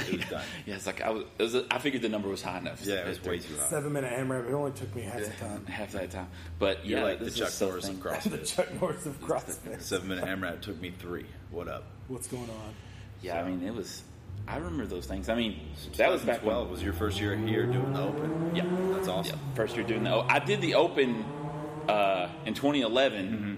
[0.08, 0.44] It was done.
[0.66, 1.24] Yeah, it's like I was.
[1.38, 2.84] It was I figured the number was high enough.
[2.84, 3.66] Yeah, it was way too high.
[3.68, 4.48] Seven minute hammer.
[4.48, 5.66] It only took me half the time.
[5.66, 6.28] half that time.
[6.58, 8.30] But You're yeah, like the Chuck Norris of CrossFit.
[8.30, 9.80] the Chuck Norris of CrossFit.
[9.80, 11.26] Seven minute AMRAP took me three.
[11.50, 11.84] What up?
[12.08, 12.74] What's going on?
[13.22, 14.02] Yeah, I mean, it was.
[14.48, 15.28] I remember those things.
[15.28, 15.60] I mean,
[15.96, 16.54] that was back when.
[16.54, 18.56] 2012 was your first year here doing the open.
[18.56, 19.14] Yeah, That's yeah.
[19.14, 19.40] awesome.
[19.54, 20.14] First year doing the.
[20.14, 21.24] Oh, I did the Open
[21.88, 23.26] uh, in 2011.
[23.26, 23.54] Mm-hmm.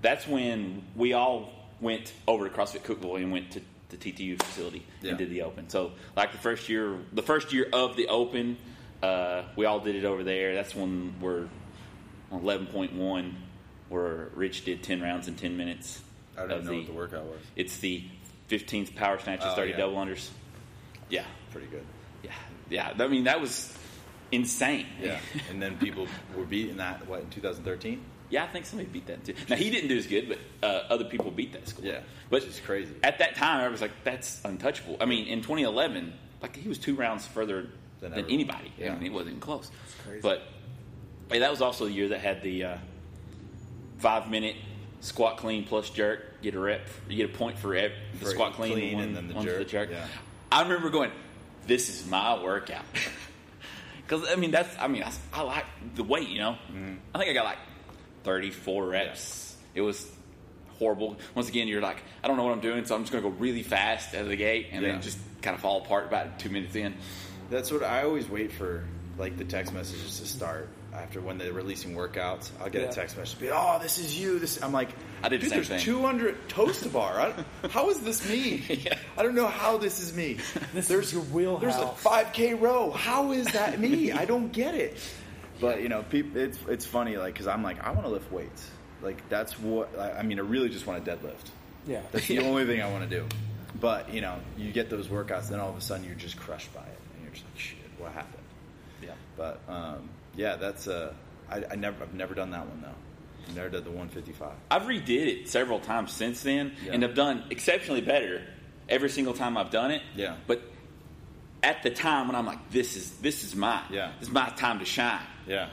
[0.00, 1.50] That's when we all
[1.80, 5.10] went over to CrossFit Cookeville and went to the TTU facility Yeah.
[5.10, 5.68] and did the Open.
[5.68, 8.56] So, like the first year, the first year of the Open,
[9.02, 10.54] uh, we all did it over there.
[10.54, 11.48] That's when we're
[12.30, 13.34] on 11.1,
[13.88, 16.02] where Rich did 10 rounds in 10 minutes.
[16.36, 17.40] I don't of know what the workout was.
[17.56, 18.04] It's the
[18.50, 19.76] 15th power snatches, Oh, 30 yeah.
[19.78, 20.28] double unders.
[21.08, 21.84] Yeah, Pretty good.
[22.22, 22.30] yeah,
[22.68, 22.92] yeah.
[22.98, 23.74] I mean, that was
[24.30, 24.86] insane.
[25.02, 28.04] Yeah, and then people were beating that what in 2013.
[28.30, 29.34] Yeah, I think somebody beat that too.
[29.48, 31.84] Now he didn't do as good, but uh, other people beat that score.
[31.84, 32.92] Yeah, but which is crazy.
[33.02, 36.12] At that time, I was like, "That's untouchable." I mean, in 2011,
[36.42, 37.68] like he was two rounds further
[38.00, 38.70] Than than, anybody.
[38.78, 38.92] Yeah.
[38.92, 39.70] I mean, it wasn't even close.
[39.70, 40.20] That's crazy.
[40.22, 40.42] But
[41.32, 42.76] hey, that was also the year that had the uh,
[43.98, 44.56] five minute
[45.00, 46.42] squat clean plus jerk.
[46.42, 46.82] Get a rep.
[47.08, 49.34] You get a point for ev- the For squat clean, clean one, and then the
[49.42, 49.90] jerk, the jerk.
[49.90, 50.06] yeah.
[50.52, 51.10] I remember going,
[51.66, 52.84] "This is my workout."
[54.06, 56.28] Because I mean, that's I mean, I, I like the weight.
[56.30, 56.94] You know, Mm-hmm.
[57.14, 57.58] I think I got like
[58.24, 59.56] 34 reps.
[59.74, 60.10] It was
[60.78, 61.16] horrible.
[61.34, 63.30] Once again, you're like, I don't know what I'm doing, so I'm just going to
[63.30, 64.92] go really fast out of the gate, and Yeah.
[64.92, 66.94] then just kind of fall apart about two minutes in.
[67.50, 68.84] That's what I always wait for,
[69.18, 72.50] like the text messages to start after when they're releasing workouts.
[72.60, 72.88] I'll get Yeah.
[72.88, 74.88] a text message, be, "Oh, this is you." This I'm like,
[75.22, 75.80] I did the Dude, same there's thing.
[75.80, 77.20] 200 toes to bar.
[77.62, 78.62] I, how is this me?
[78.68, 78.94] Yeah.
[79.16, 80.38] I don't know how this is me.
[80.72, 81.60] This there's is your wheelhouse.
[81.60, 82.90] There's a 5K row.
[82.90, 84.12] How is that me?
[84.12, 84.96] I don't get it.
[85.60, 88.30] But you know, peop it's it's funny, like because I'm like, I want to lift
[88.32, 88.70] weights.
[89.02, 90.38] Like that's what I mean.
[90.38, 91.50] I really just want to deadlift.
[91.86, 92.02] Yeah.
[92.12, 93.26] That's the only thing I want to do.
[93.80, 96.72] But you know, you get those workouts, then all of a sudden you're just crushed
[96.74, 98.42] by it, and you're just like, shit, what happened?
[99.02, 99.10] Yeah.
[99.36, 101.12] But um, yeah, that's uh,
[101.50, 103.50] I, I never I've never done that one though.
[103.50, 104.52] i Never did the 155.
[104.70, 106.92] I've redid it several times since then, Yeah.
[106.92, 108.42] and I've done exceptionally better
[108.88, 110.02] every single time I've done it.
[110.16, 110.36] Yeah.
[110.46, 110.62] But
[111.62, 113.82] at the time when I'm like, this is this is mine.
[113.90, 114.12] Yeah.
[114.18, 115.20] This is my time to shine.
[115.46, 115.68] Yeah.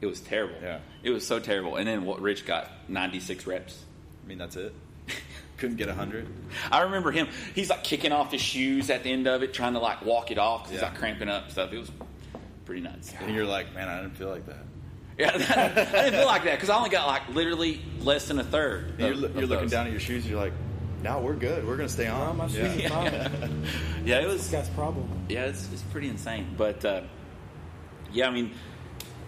[0.00, 0.56] It was terrible.
[0.62, 0.78] Yeah.
[1.02, 1.76] It was so terrible.
[1.76, 2.20] And then what?
[2.20, 3.82] Rich got 96 reps.
[4.24, 4.72] I mean, that's it.
[5.56, 6.26] Couldn't get 100.
[6.70, 7.26] I remember him.
[7.54, 10.30] He's like kicking off his shoes at the end of it, trying to like walk
[10.30, 11.72] it off because he's like cramping up stuff.
[11.72, 11.90] It was
[12.64, 13.12] pretty nuts.
[13.20, 14.58] And you're like, man, I didn't feel like that.
[15.18, 18.44] Yeah, I didn't feel like that because I only got like literally less than a
[18.44, 18.94] third.
[19.00, 19.70] You're, of- of you're looking those.
[19.72, 20.52] down at your shoes and you're like,
[21.02, 21.66] no, we're good.
[21.66, 22.36] We're going to stay on.
[22.36, 22.72] my yeah.
[22.72, 23.64] shoes are fine.
[24.04, 24.48] Yeah, it This was.
[24.50, 25.08] guy's problem.
[25.28, 26.54] Yeah, it's, it's pretty insane.
[26.56, 27.02] But uh,
[28.12, 28.48] yeah, I mean,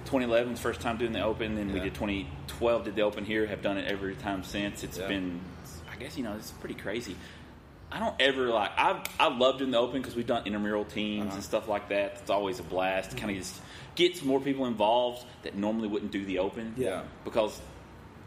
[0.07, 3.47] 2011 was first time doing the Open, and we did 2012 did the Open here.
[3.47, 4.83] Have done it every time since.
[4.83, 5.09] It's Yeah.
[5.09, 5.41] been,
[5.93, 7.15] I guess you know, it's pretty crazy.
[7.93, 8.71] I don't ever like.
[8.77, 11.35] I I love doing the Open because we've done intramural teams Uh-huh.
[11.35, 12.19] and stuff like that.
[12.21, 13.17] It's always a blast.
[13.17, 13.61] Kind of just
[13.97, 16.75] gets more people involved that normally wouldn't do the Open.
[16.77, 17.03] Yeah.
[17.25, 17.61] because.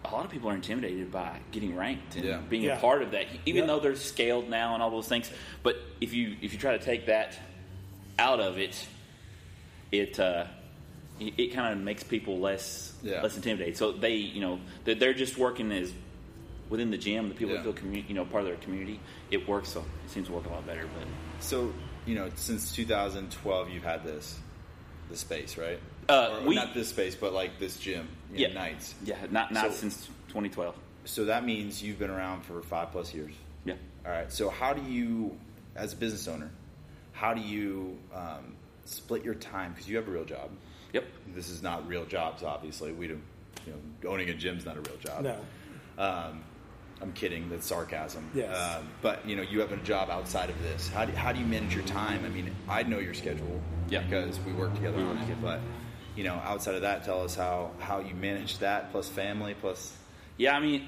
[0.06, 2.38] A lot of people are intimidated by getting ranked and Yeah.
[2.50, 2.78] being Yeah.
[2.78, 3.68] a part of that, even Yep.
[3.68, 5.32] though they're scaled now and all those things.
[5.64, 7.38] But if you if you try to take that
[8.20, 8.86] out of it,
[9.92, 10.46] it uh,
[11.20, 13.22] it, it kind of makes people less Yeah.
[13.22, 13.78] less intimidated.
[13.78, 15.94] So they you know they're, they're just working as
[16.70, 17.30] within the gym.
[17.30, 17.62] The people Yeah.
[17.62, 19.00] that feel commu- you know part of their community.
[19.32, 19.70] It works.
[19.70, 20.88] So it seems to work a lot better.
[20.98, 21.08] But
[21.44, 21.74] So,
[22.06, 24.38] you know, since 2012, you've had this,
[25.10, 25.80] this space, right?
[26.10, 28.96] Uh, Or we- not this space, but like this gym, you know, yeah, nights.
[29.04, 30.76] Yeah, not not So- since 2012.
[31.06, 33.34] So that means you've been around for five plus years.
[33.66, 33.76] Yeah.
[34.06, 34.32] All right.
[34.32, 35.38] So how do you,
[35.76, 36.50] as a business owner,
[37.12, 39.72] how do you um, split your time?
[39.74, 40.50] Because you have a real job.
[40.94, 41.04] Yep.
[41.36, 42.94] This is not real jobs, obviously.
[42.94, 43.22] We don't,
[43.68, 45.24] you know, owning a gym's not a real job.
[45.24, 45.38] No.
[45.98, 46.44] Um,
[47.02, 47.50] I'm kidding.
[47.50, 48.30] That's sarcasm.
[48.34, 48.56] Yes.
[48.56, 50.88] Um, but you know, you have a job outside of this.
[50.88, 52.24] How do how do you manage your time?
[52.24, 53.60] I mean, I know your schedule.
[53.90, 54.04] Yeah.
[54.04, 55.22] Because we work together We on it.
[55.22, 55.42] together.
[55.42, 55.60] But
[56.16, 59.96] you know, outside of that, tell us how how you manage that plus family plus.
[60.38, 60.88] Yeah, I mean,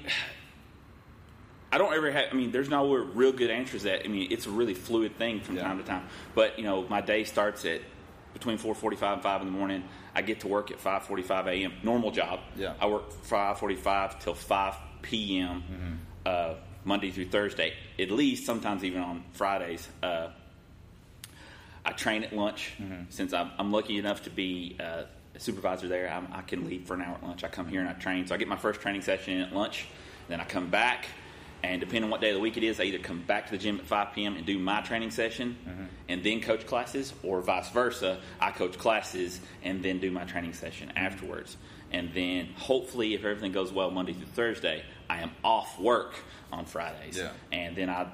[1.72, 2.26] I don't ever have.
[2.32, 4.04] I mean, there's no real good answers that.
[4.04, 5.62] I mean, it's a really fluid thing from Yeah.
[5.64, 6.06] time to time.
[6.34, 7.80] But you know, my day starts at
[8.32, 9.84] between 4:45 and 5 in the morning.
[10.14, 11.72] I get to work at 5:45 a.m.
[11.82, 12.40] Normal job.
[12.56, 12.74] Yeah.
[12.80, 15.62] I work 5:45 till 5 p.m.
[15.62, 15.92] Mm-hmm.
[16.24, 18.46] Uh, Monday through Thursday, at least.
[18.46, 19.88] Sometimes even on Fridays.
[20.02, 20.28] Uh,
[21.84, 23.04] I train at lunch Mm-hmm.
[23.10, 25.04] since I'm, I'm lucky enough to be uh,
[25.38, 26.08] supervisor there.
[26.08, 27.44] I'm, I can leave for an hour at lunch.
[27.44, 28.26] I come here and I train.
[28.26, 29.86] So I get my first training session in at lunch.
[30.28, 31.06] Then I come back,
[31.62, 33.52] and depending on what day of the week it is, I either come back to
[33.52, 34.36] the gym at 5 p.m.
[34.36, 35.56] and do my training session
[36.08, 38.20] and then coach classes, or vice versa.
[38.40, 41.56] I coach classes and then do my training session afterwards.
[41.92, 46.14] And then hopefully, if everything goes well Monday through Thursday, I am off work
[46.52, 47.16] on Fridays.
[47.16, 47.30] Yeah.
[47.52, 48.08] And then I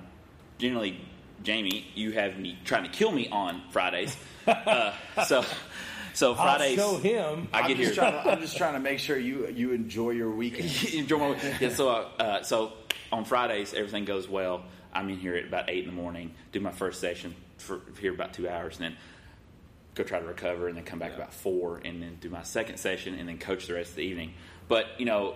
[0.59, 1.01] generally,
[1.43, 4.17] Jamie, you have me trying to kill me on Fridays.
[4.47, 4.93] uh,
[5.27, 5.45] so,
[6.15, 6.79] so Fridays.
[6.79, 7.49] I'll show him.
[7.53, 7.93] I I'm get here.
[7.95, 10.71] To, I'm just trying to make sure you you enjoy your weekend.
[10.95, 11.71] Enjoy my yeah.
[11.71, 12.73] So, uh, uh, so
[13.11, 14.65] on Fridays, everything goes well.
[14.93, 16.35] I'm in here at about eight in the morning.
[16.53, 18.97] Do my first session for here about two hours, and then
[19.95, 21.17] go try to recover, and then come back Yeah.
[21.17, 24.03] about four, and then do my second session, and then coach the rest of the
[24.03, 24.35] evening.
[24.69, 25.35] But you know,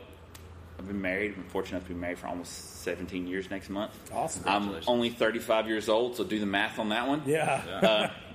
[0.78, 1.30] I've been married.
[1.30, 3.92] I've been fortunate enough to be married for almost 17 years next month.
[4.12, 4.42] Awesome.
[4.46, 7.22] I'm only 35 years old, so do the math on that one.
[7.26, 8.10] Yeah.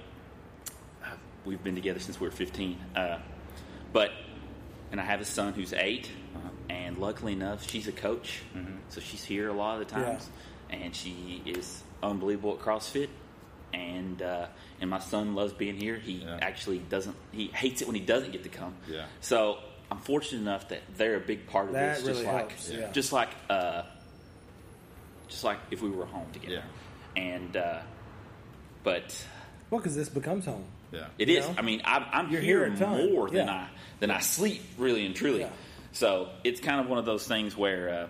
[1.45, 2.77] We've been together since we were 15.
[2.95, 3.17] Uh,
[3.93, 4.11] but,
[4.91, 6.49] and I have a son who's 8 Uh-huh.
[6.69, 8.75] and luckily enough, she's a coach, Mm-hmm.
[8.89, 10.29] so she's here a lot of the times,
[10.69, 13.09] and she is unbelievable at CrossFit.
[13.73, 14.47] and uh,
[14.81, 15.95] and my son loves being here.
[15.95, 16.37] He Yeah.
[16.41, 17.15] actually doesn't.
[17.31, 18.73] He hates it when he doesn't get to come.
[18.89, 19.05] Yeah.
[19.21, 22.05] So I'm fortunate enough that they're a big part of That this.
[22.05, 22.91] really just like helps, yeah.
[22.91, 23.83] just like uh,
[25.29, 26.63] just like if we were home together.
[27.15, 27.79] And uh,
[28.83, 29.25] but
[29.69, 30.65] Well, because this becomes home.
[30.91, 31.05] Yeah.
[31.17, 31.55] it You know?
[31.57, 33.11] I mean, I'm, I'm You're here, here a ton.
[33.13, 33.53] more than Yeah.
[33.53, 33.67] I
[33.99, 35.41] than I sleep, really and truly.
[35.41, 35.49] Yeah.
[35.93, 38.07] So it's kind of one of those things where uh,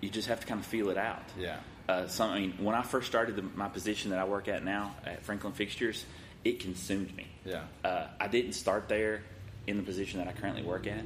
[0.00, 1.22] you just have to kind of feel it out.
[1.38, 1.58] Yeah.
[1.88, 4.64] Uh, some, I mean, when I first started the, my position that I work at
[4.64, 6.04] now at Franklin Fixtures,
[6.44, 7.26] it consumed me.
[7.44, 7.64] Yeah.
[7.84, 9.22] Uh, I didn't start there
[9.66, 11.04] in the position that I currently work at.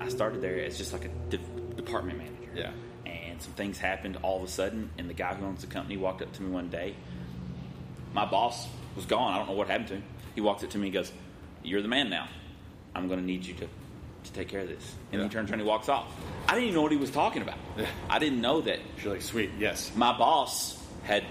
[0.00, 1.38] I started there as just like a de-
[1.76, 2.50] department manager.
[2.54, 2.70] Yeah.
[3.04, 5.96] And some things happened all of a sudden, and the guy who owns the company
[5.96, 6.94] walked up to me one day.
[8.14, 8.66] My boss
[9.00, 9.32] was gone.
[9.32, 10.02] I don't know what happened to him.
[10.34, 11.10] He walks up to me and goes,
[11.62, 12.28] You're the man now.
[12.94, 13.66] I'm going to need you to,
[14.24, 14.94] to take care of this.
[15.12, 15.28] And Yeah.
[15.28, 16.06] he turns around and he walks off.
[16.48, 17.56] I didn't even know what he was talking about.
[17.78, 17.86] Yeah.
[18.08, 19.90] I didn't know that You're like, sweet, yes.
[19.96, 21.24] my boss had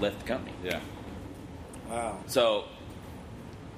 [0.00, 0.54] left the company.
[0.64, 0.80] Yeah.
[1.90, 2.18] Wow.
[2.26, 2.64] So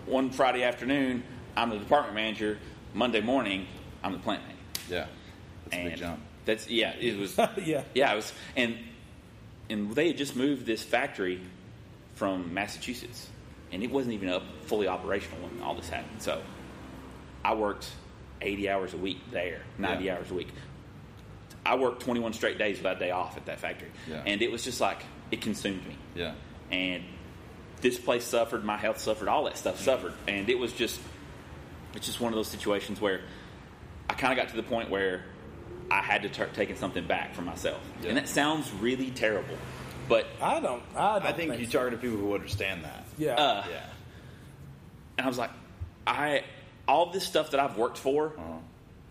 [0.06, 1.24] one Friday afternoon,
[1.56, 2.58] I'm the department manager.
[2.92, 3.66] Monday morning,
[4.02, 4.60] I'm the plant manager.
[4.88, 5.06] Yeah.
[5.64, 6.20] That's a big jump.
[6.44, 6.92] That's yeah.
[7.00, 7.82] It was Yeah.
[7.94, 8.12] yeah.
[8.12, 8.76] It was and
[9.70, 11.40] and they had just moved this factory
[12.14, 13.28] from Massachusetts,
[13.72, 16.22] and it wasn't even up fully operational when all this happened.
[16.22, 16.42] So
[17.44, 17.88] I worked
[18.40, 20.16] 80 hours a week there, 90 Yeah.
[20.16, 20.48] hours a week.
[21.66, 24.22] I worked 21 straight days without a day off at that factory, Yeah.
[24.26, 26.34] and it was just like it consumed me Yeah.
[26.70, 27.02] and
[27.80, 31.00] this place suffered, my health suffered, all that stuff suffered, and it was just
[31.94, 33.20] it's just one of those situations where
[34.10, 35.22] I kind of got to the point where
[35.92, 38.08] I had to start taking something back for myself, Yeah.
[38.08, 39.56] and that sounds really terrible,
[40.08, 40.82] but I don't.
[40.96, 41.78] I don't I think you so.
[41.78, 43.04] target people who understand that.
[43.18, 43.34] Yeah.
[43.34, 43.80] uh, Yeah.
[45.18, 45.50] and I was like,
[46.06, 46.44] I
[46.86, 48.58] all this stuff that I've worked for Uh-huh.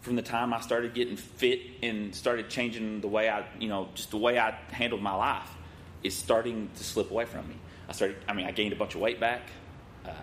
[0.01, 3.89] from the time I started getting fit and started changing the way I, you know,
[3.95, 5.49] just the way I handled my life
[6.03, 7.55] is starting to slip away from me.
[7.89, 9.41] I started, I mean, I gained a bunch of weight back,
[10.05, 10.13] um,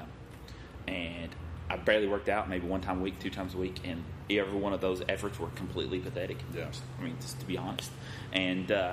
[0.87, 1.31] and
[1.69, 4.59] I barely worked out, maybe one time a week, two times a week, and every
[4.59, 6.37] one of those efforts were completely pathetic.
[6.55, 6.67] Yeah.
[7.01, 7.91] I mean, just to be honest,
[8.33, 8.93] and uh,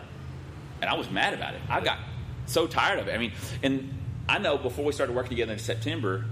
[0.82, 1.62] and I was mad about it.
[1.70, 2.00] I got
[2.46, 3.14] so tired of it.
[3.14, 3.94] I mean, and
[4.28, 6.26] I know before we started working together in September,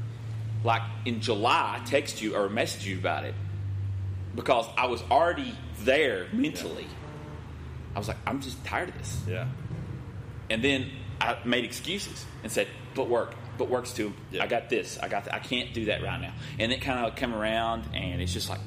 [0.63, 3.35] like in July, I text you or message you about it
[4.33, 6.87] because I was already there mentally.
[7.95, 9.21] I was like, I'm just tired of this.
[9.27, 9.47] Yeah.
[10.49, 14.13] And then I made excuses and said, but work, but work's too.
[14.31, 14.43] Yeah.
[14.43, 15.33] I got this, I got that.
[15.33, 16.33] I can't do that right now.
[16.59, 18.59] And it kind of come around, and it's just like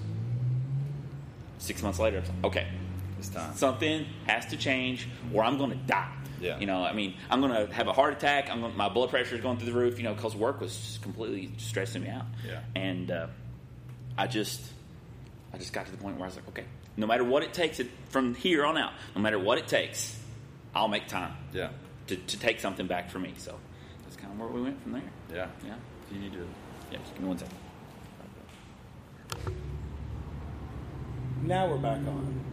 [1.58, 2.66] six months later, like, okay,
[3.18, 3.54] It's time.
[3.56, 6.12] something has to change, or I'm going to die.
[6.40, 6.58] Yeah.
[6.58, 8.48] You know, I mean, I'm going to have a heart attack.
[8.48, 9.98] I'm gonna, my blood pressure is going through the roof.
[9.98, 12.26] You know, because work was just completely stressing me out.
[12.46, 12.60] Yeah.
[12.76, 13.26] And uh,
[14.16, 14.60] I just,
[15.52, 16.64] I just got to the point where I was like, okay,
[16.96, 20.16] no matter what it takes, it, from here on out, no matter what it takes,
[20.74, 21.70] I'll make time Yeah.
[22.06, 23.34] to, to take something back for me.
[23.38, 23.58] So
[24.04, 25.02] that's kind of where we went from there.
[25.34, 25.46] Yeah.
[25.66, 25.74] Yeah.
[26.12, 26.46] You need to.
[26.92, 26.98] Yeah.
[26.98, 27.56] Just give me one second.
[31.42, 32.44] now we're back on.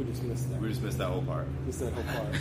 [0.00, 0.58] We just missed that.
[0.62, 1.46] We just missed that whole part.
[1.66, 2.34] Missed that whole part.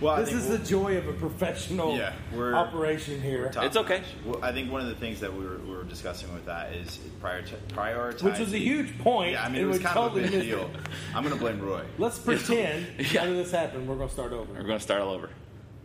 [0.00, 3.50] Well, I this think is we'll- the joy of a professional Yeah, we're- operation here,
[3.50, 3.98] top It's okay.
[3.98, 4.06] notch.
[4.24, 6.72] Well, I think one of the things that we were, we were discussing with that
[6.72, 8.22] is prior prioritize.
[8.22, 9.32] which was a huge point.
[9.32, 10.70] Yeah, I mean, and it was we kind totally of a big missed deal.
[10.72, 10.88] it.
[11.14, 11.82] I'm going to blame Roy.
[11.98, 13.24] Let's pretend Yeah.
[13.24, 13.86] none of this happened.
[13.86, 14.50] We're going to start over.
[14.54, 15.28] We're going to start all over.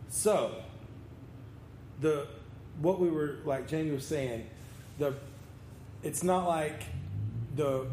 [0.08, 0.62] So,
[2.00, 2.26] the
[2.80, 4.46] what we were like Jamie was saying,
[4.98, 5.12] the
[6.02, 6.84] it's not like
[7.56, 7.86] the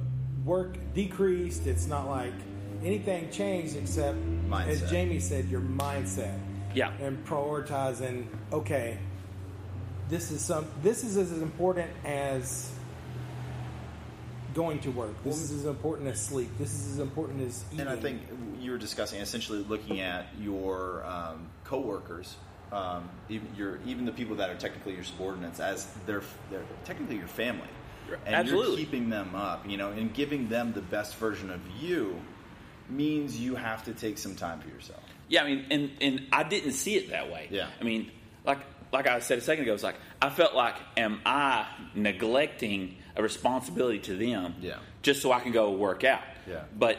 [0.45, 1.67] work decreased.
[1.67, 2.34] It's not like
[2.84, 4.17] anything changed except,
[4.49, 4.67] Mindset.
[4.67, 6.38] as Jamie said, your mindset
[6.73, 6.91] Yeah.
[6.99, 8.27] and prioritizing.
[8.51, 8.97] Okay,
[10.10, 10.65] this is some.
[10.82, 12.71] This is as important as
[14.54, 15.23] going to work.
[15.23, 16.49] This is as important as sleep.
[16.58, 17.82] This is as important as eating.
[17.82, 18.21] And I think
[18.60, 22.36] you were discussing essentially looking at your um, coworkers,
[22.71, 27.15] um, even your even the people that are technically your subordinates as they're they're technically
[27.17, 27.67] your family,
[28.26, 28.70] and Absolutely.
[28.70, 32.20] you're keeping them up, you know, and giving them the best version of you
[32.90, 35.02] means you have to take some time for yourself.
[35.30, 37.48] Yeah, I mean, and and I didn't see it that way.
[37.50, 37.68] Yeah.
[37.80, 38.12] I mean,
[38.46, 38.60] like
[38.92, 43.24] like I said a second ago, it's like I felt like, am I neglecting a
[43.24, 44.56] responsibility to them?
[44.62, 44.78] Yeah.
[45.02, 46.22] Just so I can go work out.
[46.50, 46.64] Yeah.
[46.78, 46.98] But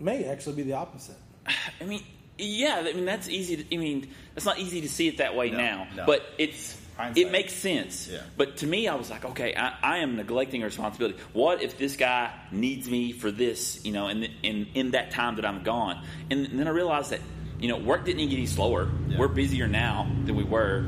[0.00, 1.16] may actually be the opposite.
[1.80, 2.02] I mean,
[2.38, 3.62] yeah, I mean that's easy.
[3.62, 6.06] To, I mean, it's not easy to see it that way No, now, no.
[6.06, 7.26] but it's Hindsight.
[7.26, 8.08] it makes sense.
[8.08, 8.20] Yeah.
[8.36, 11.18] But to me, I was like, okay, I, I am neglecting a responsibility.
[11.32, 13.84] What if this guy needs me for this?
[13.84, 17.20] You know, in in in that time that I'm gone, and, then I realized that
[17.58, 18.88] you know work didn't get any slower.
[19.08, 19.18] Yeah.
[19.18, 20.84] We're busier now than we were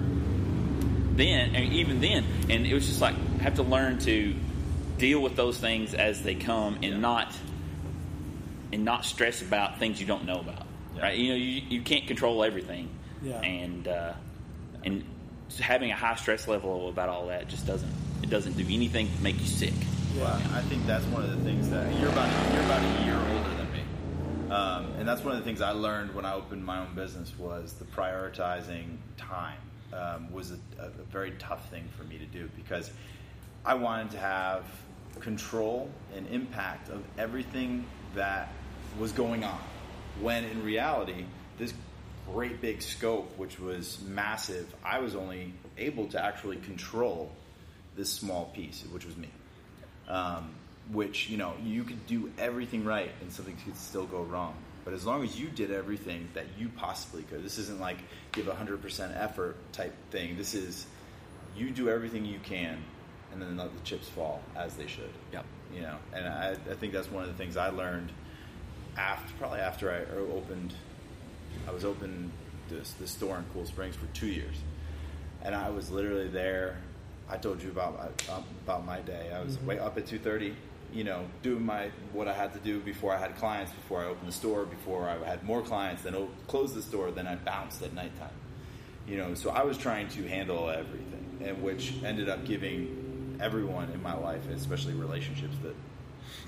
[1.17, 4.35] then, and even then, and it was just like have to learn to
[4.99, 6.97] deal with those things as they come, and Yeah.
[6.99, 7.35] not
[8.73, 10.67] and not stress about things you don't know about.
[11.01, 11.17] Right?
[11.19, 12.89] You know, you, you can't control everything,
[13.23, 13.41] Yeah.
[13.41, 14.13] and uh,
[14.85, 15.05] and
[15.59, 17.93] having a high stress level about all that just doesn't
[18.23, 19.75] it doesn't do anything to make you sick.
[20.17, 23.17] Well, I think that's one of the things that you're about you're about a year
[23.17, 26.65] older than me, um, and that's one of the things I learned when I opened
[26.65, 29.59] my own business was the prioritizing time
[29.93, 32.91] um, was a, a very tough thing for me to do because
[33.65, 34.65] I wanted to have
[35.21, 38.53] control and impact of everything that
[38.99, 39.61] was going on.
[40.21, 41.25] When in reality,
[41.59, 41.75] this
[42.33, 47.33] great big scope, which was massive, I was only able to actually control
[47.97, 49.31] this small piece, which was me.
[50.09, 50.55] Um,
[50.93, 54.55] which you know you could do everything right and something could still go wrong.
[54.85, 57.99] But as long as you did everything that you possibly could, this isn't like
[58.33, 60.37] give hundred percent effort type thing.
[60.37, 60.87] This is
[61.57, 62.79] you do everything you can,
[63.33, 65.11] and then let the chips fall as they should.
[65.33, 65.45] Yep.
[65.75, 68.13] You know, and I, I think that's one of the things I learned
[68.97, 70.73] after probably after I opened.
[71.69, 72.33] I was open
[72.69, 74.57] this the store in Cool Springs for two years,
[75.43, 76.79] and I was literally there.
[77.29, 79.33] I told you about my, um, about my day.
[79.35, 80.55] I was way up at two thirty,
[80.93, 84.07] you know, doing my what I had to do before I had clients, before I
[84.07, 87.37] opened the store, before I had more clients, then o- closed the store, then I
[87.37, 88.31] bounced at nighttime.
[89.09, 93.91] You know, so I was trying to handle everything, and which ended up giving everyone
[93.91, 95.75] in my life, especially relationships, the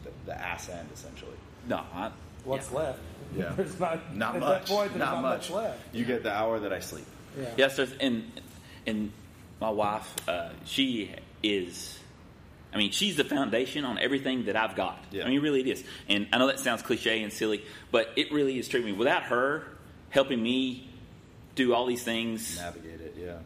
[0.04, 1.36] the, the ass end essentially.
[1.68, 2.10] No, I,
[2.48, 2.78] What's yeah.
[2.78, 2.98] left?
[3.36, 3.52] Yeah.
[3.56, 4.66] There's not Not at much.
[4.66, 5.50] That point, there's not, not, much.
[5.50, 5.78] left.
[5.94, 7.04] You get the hour that I sleep.
[7.38, 7.50] Yeah.
[7.58, 8.24] Yes, there's and
[8.86, 9.12] and
[9.60, 11.98] my wife, uh, she is.
[12.72, 14.98] I mean, she's the foundation on everything that I've got.
[15.10, 15.24] Yeah.
[15.24, 15.84] I mean, really, it is.
[16.08, 18.80] And I know that sounds cliche and silly, but it really is true.
[18.80, 19.64] I mean, without her
[20.10, 20.88] helping me
[21.54, 23.38] do all these things, Navigate it, yeah.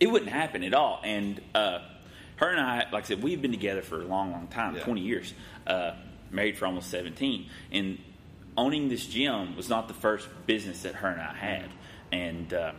[0.00, 1.00] it wouldn't happen at all.
[1.04, 1.80] And uh,
[2.36, 4.82] her and I, like I said, we've been together for a long, long time Yeah.
[4.84, 5.34] 20 years,
[5.66, 5.92] uh,
[6.34, 7.48] married for almost 17.
[7.72, 7.98] And
[8.56, 11.70] owning this gym was not the first business that her and I had.
[12.12, 12.72] And uh,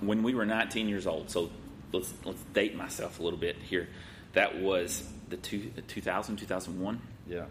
[0.00, 1.50] when we were 19 years old, so
[1.92, 3.88] let's, let's date myself a little bit here,
[4.34, 7.44] that was the two, 2000, 2001 Yeah.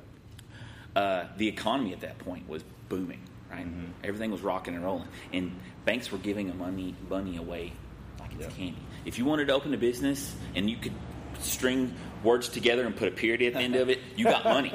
[0.95, 3.65] uh, the economy at that point was booming, right?
[3.65, 3.85] Mm-hmm.
[4.03, 5.51] Everything was rocking and rolling, and
[5.83, 7.73] banks were giving money money away
[8.19, 8.51] like it's Yeah.
[8.51, 8.77] candy.
[9.05, 10.93] If you wanted to open a business and you could
[11.41, 11.93] string
[12.23, 14.69] words together and put a period at the end of it, you got money.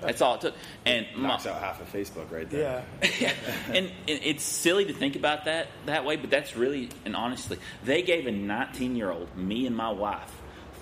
[0.00, 0.54] That's all it took.
[0.84, 2.84] And my, Knocks out half of Facebook right there.
[3.00, 3.08] Yeah.
[3.20, 3.32] yeah,
[3.68, 7.58] and, and it's silly to think about that that way, but that's really and honestly,
[7.84, 10.32] they gave a 19 year old me and my wife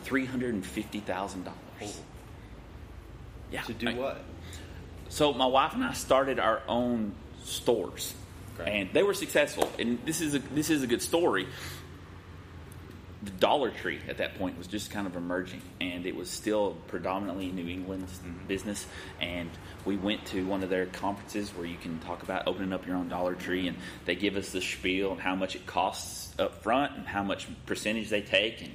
[0.04, 2.00] three hundred and fifty thousand dollars.
[3.50, 4.24] Yeah, To do I- what?
[5.08, 7.12] so my wife and I started our own
[7.44, 8.14] stores,
[8.58, 8.80] Okay.
[8.80, 9.70] and they were successful.
[9.78, 11.46] And this is a this is a good story.
[13.24, 16.76] The Dollar Tree at that point was just kind of emerging, and it was still
[16.88, 18.06] predominantly New England
[18.46, 18.86] business.
[19.20, 19.50] And
[19.84, 22.96] we went to one of their conferences where you can talk about opening up your
[22.96, 26.62] own Dollar Tree, and they give us the spiel and how much it costs up
[26.62, 28.72] front and how much percentage they take, and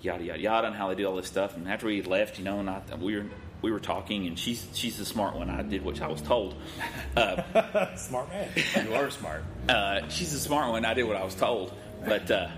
[0.00, 1.56] yada yada yada, and how they do all this stuff.
[1.56, 3.26] And after we left, you know, and I, we were
[3.62, 5.50] we were talking, and she's she's the smart one.
[5.50, 6.54] I did what I was told.
[7.16, 8.50] Uh, Smart man.
[8.86, 9.42] You are smart.
[9.70, 10.84] uh, she's the smart one.
[10.84, 11.72] I did what I was told,
[12.04, 12.48] but uh,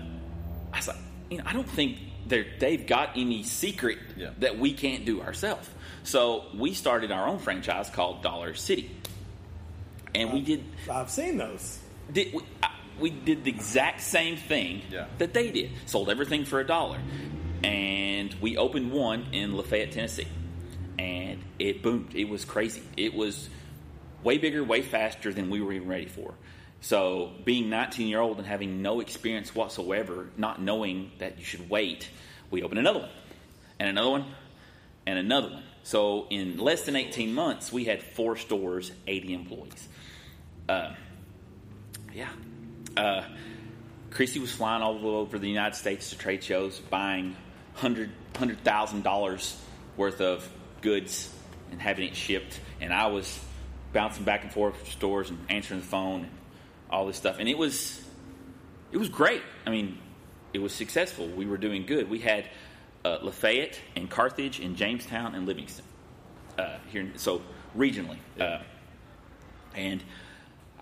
[0.73, 0.97] I was like,
[1.29, 4.31] you know, I don't think they've got any secret Yeah.
[4.39, 5.67] that we can't do ourselves.
[6.03, 8.91] So we started our own franchise called Dollar City,
[10.15, 11.79] and we did I've seen those.
[12.11, 15.05] did we, I- we did the exact same thing Yeah.
[15.19, 15.71] that they did.
[15.85, 16.99] Sold everything for a dollar,
[17.63, 20.27] and we opened one in Lafayette, Tennessee,
[20.97, 22.13] and it boomed.
[22.13, 22.83] It was crazy.
[22.97, 23.49] It was
[24.21, 26.33] way bigger, way faster than we were even ready for.
[26.81, 31.69] So, being 19 year old and having no experience whatsoever, not knowing that you should
[31.69, 32.07] wait,
[32.51, 33.09] we opened another one,
[33.79, 34.25] and another one,
[35.05, 35.63] and another one.
[35.83, 39.89] So, in less than 18 months, we had four stores, 80 employees.
[40.69, 40.93] Uh,
[42.13, 42.29] yeah.
[42.95, 43.23] Uh,
[44.11, 47.35] Chrissy was flying all over the United States to trade shows, buying
[47.73, 49.57] hundred hundred thousand dollars
[49.97, 50.47] worth of
[50.81, 51.33] goods
[51.71, 53.39] and having it shipped, and I was
[53.93, 56.27] bouncing back and forth to stores and answering the phone
[56.89, 58.01] all this stuff, and it was
[58.91, 59.41] it was great.
[59.65, 59.97] I mean,
[60.53, 61.27] it was successful.
[61.27, 62.09] We were doing good.
[62.09, 62.49] We had
[63.05, 65.85] uh, Lafayette and Carthage and Jamestown and Livingston
[66.57, 67.41] uh, here, so
[67.77, 68.17] regionally.
[68.39, 68.59] Uh,
[69.75, 70.03] and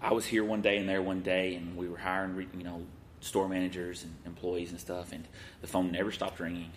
[0.01, 2.63] I was here one day and there one day, and we were hiring, re- you
[2.63, 2.83] know,
[3.19, 5.27] store managers and employees and stuff, and
[5.61, 6.71] the phone never stopped ringing,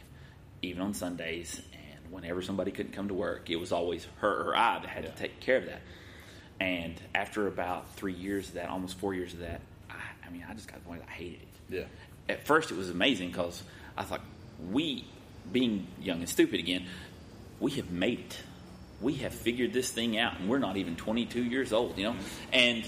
[0.62, 1.60] even on Sundays.
[1.72, 5.04] And whenever somebody couldn't come to work, it was always her or I that had
[5.04, 5.82] to take care of that.
[6.60, 9.94] And after about three years of that, almost four years of that, I,
[10.26, 11.74] I mean, I just got to the point that I hated it.
[11.74, 11.84] Yeah.
[12.28, 13.62] At first, it was amazing because
[13.96, 14.20] I thought
[14.70, 15.06] we,
[15.50, 16.86] being young and stupid again,
[17.58, 18.38] we have made it.
[19.00, 22.16] we have figured this thing out, and we're not even 22 years old, you know.
[22.52, 22.84] And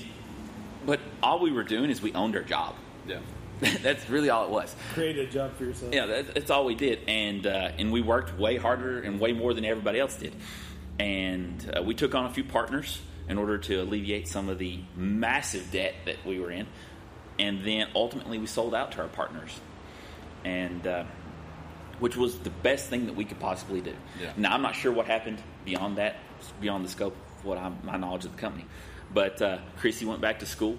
[0.84, 2.74] but all we were doing is we owned our job.
[3.06, 3.20] Yeah.
[3.82, 4.74] That's really all it was.
[4.92, 5.94] Create a job for yourself.
[5.94, 9.32] Yeah, that, that's all we did, and uh, and we worked way harder and way
[9.32, 10.34] more than everybody else did,
[10.98, 14.80] and uh, we took on a few partners in order to alleviate some of the
[14.96, 16.66] massive debt that we were in,
[17.38, 19.58] and then ultimately we sold out to our partners,
[20.44, 21.04] and uh,
[21.98, 23.94] which was the best thing that we could possibly do.
[24.20, 24.32] Yeah.
[24.36, 26.16] Now I'm not sure what happened beyond that,
[26.60, 28.66] beyond the scope of what I'm, my knowledge of the company,
[29.14, 30.78] but uh, Chrissy went back to school,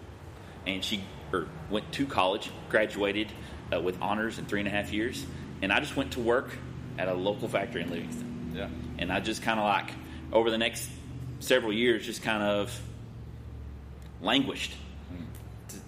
[0.68, 3.32] and she or went to college, graduated
[3.74, 5.26] uh, with honors in three and a half years,
[5.62, 6.50] and I just went to work
[7.00, 8.70] at a local factory in Livingston, Yeah.
[9.00, 9.92] and I just kind of like
[10.32, 10.90] over the next
[11.44, 12.82] several years, just kind of
[14.22, 14.74] languished,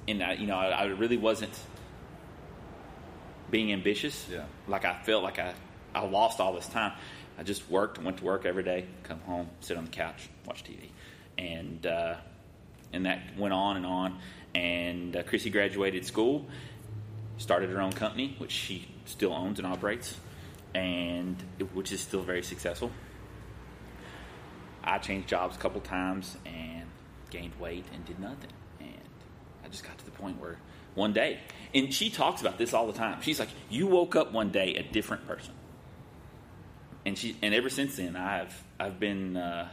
[0.08, 1.58] and I, you know I, I really wasn't
[3.50, 4.28] being ambitious.
[4.30, 4.46] Yeah.
[4.68, 5.54] Like I felt like I,
[5.94, 6.94] I lost all this time.
[7.38, 10.64] I just worked, went to work every day, come home, sit on the couch, watch
[10.64, 10.90] TV,
[11.38, 12.16] and uh,
[12.94, 14.20] and that went on and on.
[14.54, 16.46] And uh, Chrissy graduated school,
[17.38, 20.18] started her own company, which she still owns and operates,
[20.74, 21.42] and
[21.74, 22.92] which is still very successful.
[24.86, 26.84] I changed jobs a couple times and
[27.32, 28.52] gained weight and did nothing.
[28.80, 28.92] And
[29.64, 30.58] I just got to the point where
[30.94, 31.40] one day,
[31.74, 33.22] and she talks about this all the time.
[33.22, 35.54] She's like, "You woke up one day a different person."
[37.06, 39.70] And she, and ever since then, I've I've been uh,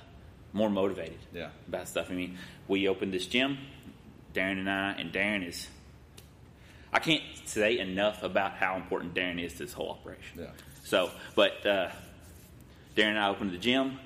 [0.52, 1.48] more motivated Yeah.
[1.68, 2.10] about stuff.
[2.10, 2.38] I mean,
[2.68, 3.58] we opened this gym,
[4.34, 5.68] Darren and I, and Darren is.
[6.92, 10.40] I can't say enough about how important Darren is to this whole operation.
[10.40, 10.46] Yeah.
[10.84, 11.88] So, but uh,
[12.96, 13.98] Darren and I opened the gym.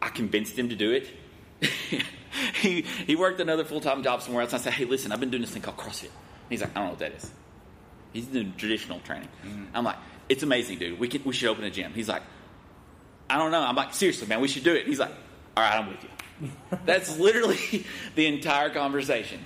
[0.00, 1.08] I convinced him to do it.
[2.54, 4.54] he he worked another full time job somewhere else.
[4.54, 6.10] I said, "Hey, listen, I've been doing this thing called CrossFit."
[6.48, 7.30] He's like, "I don't know what that is."
[8.12, 9.28] He's doing traditional training.
[9.74, 9.96] I'm like,
[10.28, 10.98] "It's amazing, dude.
[10.98, 12.22] We can, we should open a gym." He's like,
[13.28, 15.12] "I don't know." I'm like, "Seriously, man, we should do it." He's like,
[15.56, 16.50] "All right, I'm with you."
[16.84, 17.84] That's literally
[18.14, 19.40] the entire conversation.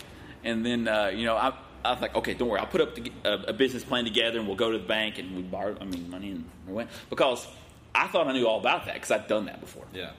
[0.45, 2.61] And then uh, you know, I, I was like, okay, don't worry.
[2.61, 5.19] I'll put up the, a, a business plan together, and we'll go to the bank
[5.19, 5.77] and we borrow.
[5.81, 7.47] I mean, money and we went because
[7.95, 9.87] I thought I knew all about that because I'd done that before.
[9.93, 10.11] Yeah.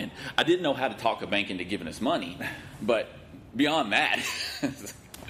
[0.00, 2.38] And I didn't know how to talk a bank into giving us money,
[2.82, 3.08] but
[3.54, 4.18] beyond that,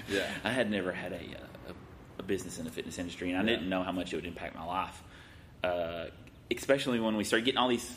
[0.08, 0.26] Yeah.
[0.42, 3.42] I had never had a, uh, a, a business in the fitness industry, and I
[3.42, 3.56] Yeah.
[3.56, 5.02] didn't know how much it would impact my life.
[5.62, 6.06] Uh,
[6.50, 7.94] especially when we started getting all these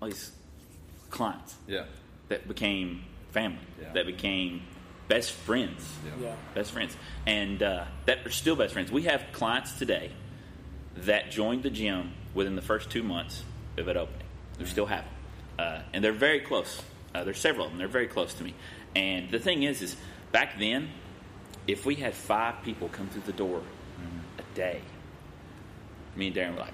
[0.00, 0.30] all these
[1.10, 1.84] clients Yeah.
[2.28, 3.02] that became
[3.32, 3.92] family, Yeah.
[3.94, 4.62] that became
[5.08, 5.82] best friends,
[6.20, 6.34] Yeah.
[6.54, 6.96] best friends,
[7.26, 8.92] and uh, that are still best friends.
[8.92, 10.10] We have clients today
[10.98, 13.42] that joined the gym within the first two months
[13.78, 14.26] of it opening.
[14.58, 15.14] We still have them,
[15.58, 16.82] uh, and they're very close.
[17.14, 17.78] Uh, there's several of them.
[17.78, 18.54] They're very close to me.
[18.94, 19.96] And the thing is, is
[20.32, 20.90] back then,
[21.66, 23.62] if we had five people come through the door
[24.38, 24.80] a day,
[26.14, 26.72] me and Darren were like,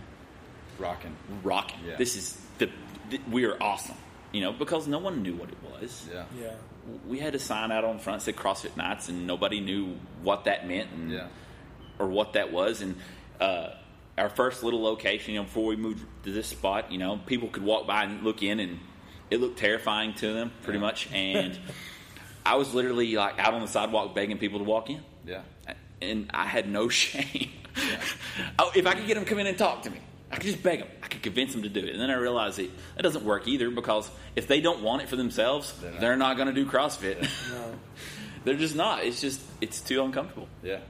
[0.79, 1.15] Rocking.
[1.43, 1.79] rocking.
[1.87, 1.97] Yeah.
[1.97, 2.69] This is the,
[3.11, 3.97] th- we are awesome.
[4.33, 6.09] You know, because no one knew what it was.
[6.13, 6.25] Yeah.
[6.41, 6.53] Yeah.
[7.07, 10.45] We had a sign out on front that said CrossFit Knights, and nobody knew what
[10.45, 11.27] that meant and Yeah.
[11.99, 12.81] or what that was.
[12.81, 12.97] And
[13.41, 13.69] uh,
[14.19, 17.49] our first little location, you know, before we moved to this spot, you know, people
[17.49, 18.79] could walk by and look in, and
[19.31, 20.85] it looked terrifying to them, pretty Yeah.
[20.85, 21.09] much.
[21.13, 21.59] And
[22.47, 25.43] I was literally like out on the sidewalk begging people to walk in Yeah.
[26.01, 27.51] and I had no shame.
[28.59, 29.99] oh, if I could get them to come in and talk to me,
[30.31, 30.89] I could just beg them.
[31.03, 31.91] I could convince them to do it.
[31.91, 35.09] And then I realized that that doesn't work either because if they don't want it
[35.09, 36.01] for themselves, They're not.
[36.01, 37.21] they're not going to do CrossFit.
[37.51, 37.75] No.
[38.45, 39.05] they're just not.
[39.05, 40.49] It's just it's too uncomfortable.
[40.63, 40.81] Yeah.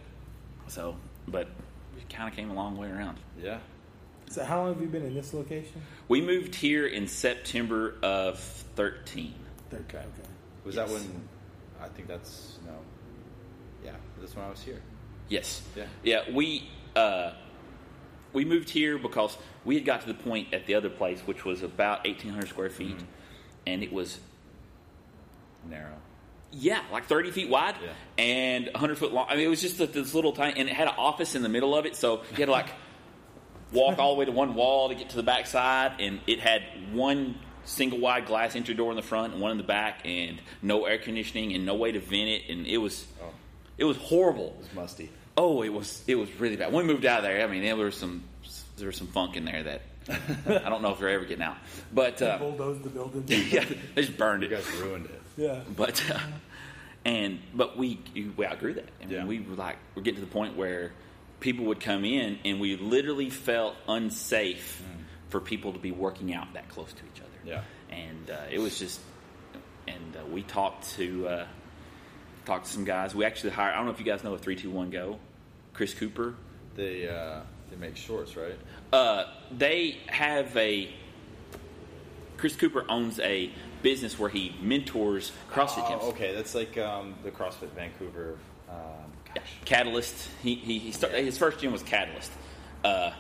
[0.69, 0.97] So,
[1.29, 1.49] but
[1.95, 3.19] we kind of came a long way around.
[3.41, 3.59] Yeah.
[4.31, 5.83] So how long have you been in this location?
[6.09, 9.35] We moved here in September of thirteen.
[9.73, 9.99] Okay.
[9.99, 10.07] Okay.
[10.65, 10.89] Was Yes.
[10.89, 11.29] that when?
[11.83, 12.73] I think that's no.
[13.85, 14.81] Yeah, that's when I was here.
[15.29, 15.63] Yes.
[15.77, 15.85] Yeah.
[16.03, 16.31] Yeah.
[16.33, 17.33] We uh,
[18.33, 21.45] we moved here because we had got to the point at the other place, which
[21.45, 23.07] was about eighteen hundred square feet, Mm-hmm.
[23.67, 24.19] and it was
[25.69, 25.97] Narrow.
[26.53, 28.23] Yeah, like thirty feet wide Yeah.
[28.25, 29.27] and hundred foot long.
[29.29, 31.43] I mean, it was just like this little tiny, and it had an office in
[31.43, 32.69] the middle of it, so you had to like
[33.73, 36.41] walk all the way to one wall to get to the back side, and it
[36.41, 40.01] had one single wide glass entry door in the front and one in the back,
[40.05, 43.31] and no air conditioning and no way to vent it, and it was Oh,
[43.79, 44.55] it was horrible.
[44.59, 45.11] it was musty.
[45.37, 46.73] Oh, it was it was really bad.
[46.73, 48.25] When we moved out of there, I mean, there was some
[48.77, 49.83] there was some funk in there that
[50.67, 51.57] I don't know if they're ever getting out.
[51.95, 53.23] But uh, Bulldozed the building.
[53.29, 54.51] yeah, they just burned it.
[54.51, 54.65] You it.
[54.65, 55.22] guys ruined it.
[55.37, 55.61] Yeah.
[55.77, 56.19] But uh,
[57.05, 57.99] and but we
[58.37, 58.89] we outgrew that.
[59.03, 59.25] I mean, Yeah.
[59.25, 60.93] we were like we're getting to the point where
[61.41, 64.83] people would come in, and we literally felt unsafe
[65.31, 67.29] for people to be working out that close to each other.
[67.45, 67.63] Yeah.
[67.91, 69.01] and uh, it was just
[69.89, 71.47] and uh, we talked to uh,
[72.45, 73.15] talked to some guys.
[73.15, 73.75] We actually hired.
[73.75, 75.19] I don't know if you guys know a three two one go.
[75.73, 76.35] Chris Cooper.
[76.77, 78.55] They uh, they make shorts, right?
[78.93, 80.93] Uh, they have a
[82.37, 83.51] Chris Cooper owns a
[83.83, 85.99] business where he mentors CrossFit gyms.
[86.03, 88.39] Oh, okay, that's like um, the CrossFit Vancouver.
[88.71, 88.77] Um,
[89.35, 90.29] Yeah, Catalyst.
[90.43, 92.31] He he, he started, his first gym was Catalyst,
[92.85, 93.13] uh,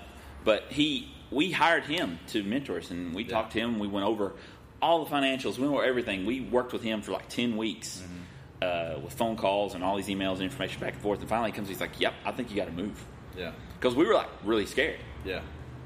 [0.44, 3.30] but he we hired him to mentor us, and we Yeah.
[3.30, 3.78] talked to him.
[3.78, 4.32] We went over
[4.80, 5.56] all the financials.
[5.58, 6.26] We went over everything.
[6.26, 8.98] We worked with him for like ten weeks Mm-hmm.
[8.98, 11.20] uh, with phone calls and all these emails and information back and forth.
[11.20, 11.68] And finally, he comes.
[11.68, 13.02] He's like, "Yep, I think you got to move,"
[13.36, 14.98] yeah, because we were like really scared.
[15.24, 15.40] yeah,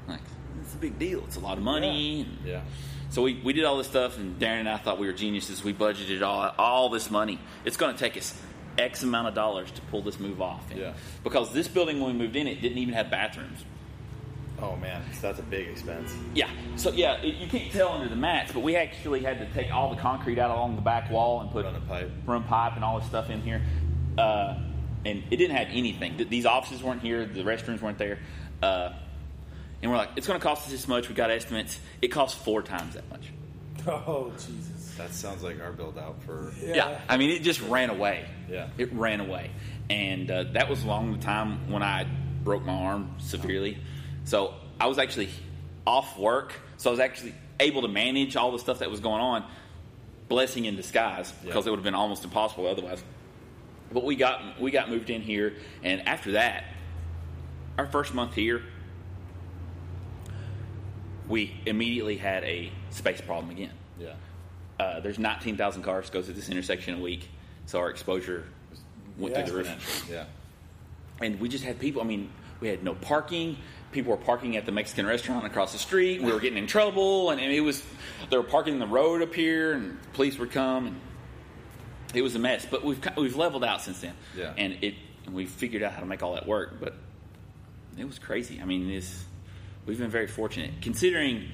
[0.07, 0.19] Like
[0.61, 1.23] it's a big deal.
[1.25, 2.21] It's a lot of money.
[2.21, 2.61] and- yeah.
[3.17, 5.63] So we, we did all this stuff, and Darren and I thought we were geniuses.
[5.63, 7.39] We budgeted all all this money.
[7.65, 8.39] It's going to take us
[8.77, 10.69] X amount of dollars to pull this move off.
[10.69, 10.93] And Yeah.
[11.23, 13.65] Because this building, when we moved in, it didn't even have bathrooms.
[14.61, 16.13] Oh man, so that's a big expense.
[16.35, 16.47] Yeah.
[16.75, 19.73] So yeah, it, you can't tell under the mats, but we actually had to take
[19.73, 22.11] all the concrete out along the back wall and put Run a pipe.
[22.27, 23.63] run pipe, and all this stuff in here.
[24.15, 24.59] Uh,
[25.05, 26.17] and it didn't have anything.
[26.17, 27.25] Th- These offices weren't here.
[27.25, 28.19] The restrooms weren't there.
[28.61, 28.93] Uh,
[29.81, 31.07] and we're like, it's going to cost us this much.
[31.09, 31.79] We got estimates.
[32.01, 33.21] It costs four times that much.
[33.87, 34.95] Oh Jesus!
[34.97, 36.51] That sounds like our build out for.
[36.61, 36.99] Yeah.
[37.07, 38.25] I mean, it just ran away.
[38.49, 38.67] Yeah.
[38.77, 39.49] It ran away.
[39.89, 42.05] And uh, that was along the time when I
[42.43, 43.77] broke my arm severely.
[44.25, 45.29] So I was actually
[45.85, 46.51] off work.
[46.75, 49.45] So I was actually able to manage all the stuff that was going on.
[50.27, 51.69] Blessing in disguise because Yeah.
[51.69, 53.01] it would have been almost impossible otherwise.
[53.93, 56.65] But we got we got moved in here, and after that,
[57.77, 58.63] our first month here,
[61.27, 63.71] we immediately had a space problem again.
[63.99, 64.13] Yeah.
[64.79, 67.27] Uh, there's 19,000 cars goes to this intersection a week,
[67.65, 68.45] so our exposure
[69.17, 69.45] went Yeah.
[69.45, 70.07] through the roof.
[70.11, 70.25] Yeah.
[71.19, 72.01] And we just had people.
[72.01, 73.57] I mean, we had no parking.
[73.91, 76.21] People were parking at the Mexican restaurant across the street.
[76.21, 77.83] We were getting in trouble, and, and it was
[78.29, 80.95] they were parking in the road up here, and police would come, and
[82.13, 82.67] it was a mess.
[82.69, 84.53] But we've we've leveled out since then, Yeah.
[84.57, 84.93] and it
[85.25, 86.79] and we figured out how to make all that work.
[86.79, 86.93] But
[87.97, 88.59] it was crazy.
[88.61, 89.25] I mean, this
[89.87, 91.45] we've been very fortunate considering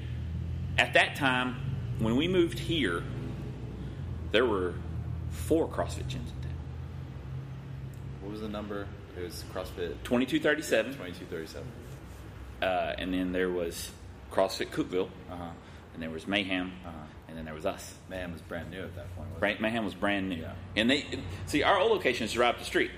[0.77, 1.55] at that time
[1.99, 3.03] when we moved here,
[4.31, 4.73] there were
[5.29, 6.57] four CrossFit gyms in town.
[8.21, 8.87] What was the number?
[9.17, 11.67] It was CrossFit 2237, 2237.
[12.63, 13.91] uh, and then there was
[14.31, 15.49] CrossFit Cookeville, Uh huh.
[15.93, 16.97] and there was Mayhem, Uh-huh.
[17.27, 17.93] and then there was us.
[18.09, 19.27] Mayhem was brand new at that point.
[19.29, 20.53] wasn't Brand, Mayhem was brand new, Yeah.
[20.75, 21.05] and they
[21.45, 22.89] see our old location is right up the street,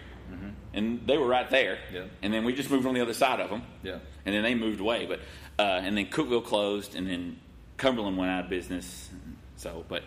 [0.76, 2.04] and they were right there, Yeah.
[2.22, 3.98] and then we just moved on the other side of them, Yeah.
[4.26, 5.20] and then they moved away, but
[5.58, 7.38] uh, and then Cookeville closed, and then
[7.78, 9.10] Cumberland went out of business,
[9.56, 10.04] so but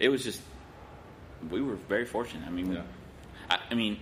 [0.00, 0.40] it was just
[1.50, 2.46] we were very fortunate.
[2.46, 2.82] I mean, Yeah.
[3.50, 3.98] I, I mean,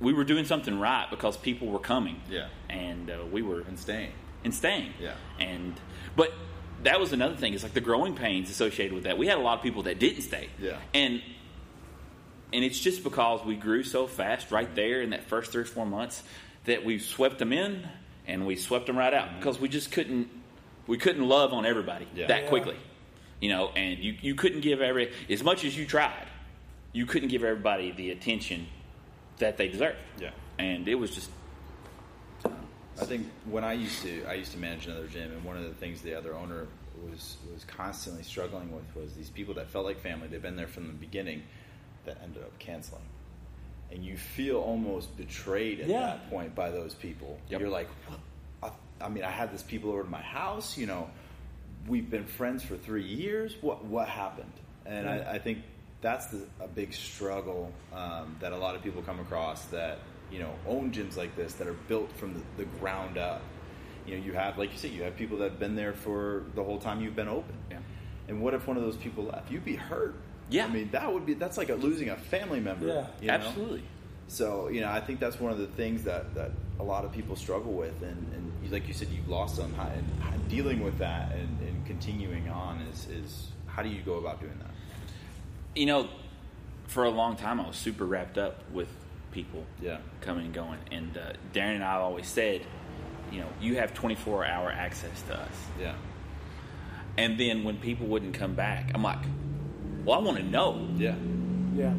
[0.00, 2.48] we were doing something right because people were coming, Yeah.
[2.68, 4.12] and uh, we were And staying.
[4.44, 4.92] and staying.
[5.00, 5.14] Yeah.
[5.40, 5.74] And
[6.16, 6.32] but
[6.84, 7.54] that was another thing.
[7.54, 9.18] It's like the growing pains associated with that.
[9.18, 10.48] We had a lot of people that didn't stay.
[10.60, 10.78] Yeah.
[10.94, 11.22] And
[12.52, 15.66] and it's just because we grew so fast right there in that first three or
[15.66, 16.22] four months
[16.64, 17.86] that we swept them in
[18.26, 20.28] and we swept them right out because we just couldn't
[20.86, 22.18] we couldn't love on everybody Mm-hmm.
[22.18, 22.26] Yeah.
[22.28, 22.48] that Yeah.
[22.48, 22.76] quickly.
[23.40, 26.26] You know, and you, you couldn't give every as much as you tried,
[26.92, 28.66] you couldn't give everybody the attention
[29.38, 29.98] that they deserved.
[30.20, 30.30] Yeah.
[30.58, 31.30] And it was just
[33.00, 35.62] I think when I used to, I used to manage another gym, and one of
[35.62, 36.66] the things the other owner
[37.08, 40.26] was was constantly struggling with was these people that felt like family.
[40.26, 41.44] They've been there from the beginning,
[42.08, 43.02] that ended up canceling,
[43.92, 46.00] and you feel almost betrayed at Yeah.
[46.00, 47.38] that point by those people.
[47.48, 47.60] Yep.
[47.60, 47.88] You're like.
[48.62, 50.76] I, I mean, I had this people over to my house.
[50.76, 51.08] You know,
[51.86, 53.56] we've been friends for three years.
[53.60, 54.52] What what happened?
[54.86, 55.58] And I, I think
[56.00, 59.98] that's the, a big struggle um, that a lot of people come across that
[60.32, 63.42] you know own gyms like this that are built from the, the ground up.
[64.06, 66.44] You know, you have like you said, you have people that have been there for
[66.54, 67.54] the whole time you've been open.
[67.70, 67.78] Yeah.
[68.28, 69.50] And what if one of those people left?
[69.50, 70.16] You'd be hurt.
[70.50, 70.66] Yeah.
[70.66, 72.86] I mean, that would be that's like a losing a family member.
[72.86, 73.06] Yeah.
[73.20, 73.34] you know?
[73.34, 73.82] absolutely.
[74.28, 77.12] So you know, I think that's one of the things that, that a lot of
[77.12, 80.82] people struggle with, and, and like you said, you've lost them, how- and how- dealing
[80.82, 84.70] with that and, and continuing on is, is how do you go about doing that?
[85.74, 86.08] you know,
[86.86, 88.88] for a long time, I was super wrapped up with
[89.30, 89.98] people Yeah.
[90.22, 90.78] coming and going.
[90.90, 92.62] And uh, Darren and I have always said,
[93.30, 95.48] you know, you have 24 hour access to us.
[95.80, 95.94] Yeah,
[97.16, 99.18] And then when people wouldn't come back, I'm like,
[100.08, 100.88] well, I want to know.
[100.96, 101.14] yeah,
[101.74, 101.92] Yeah.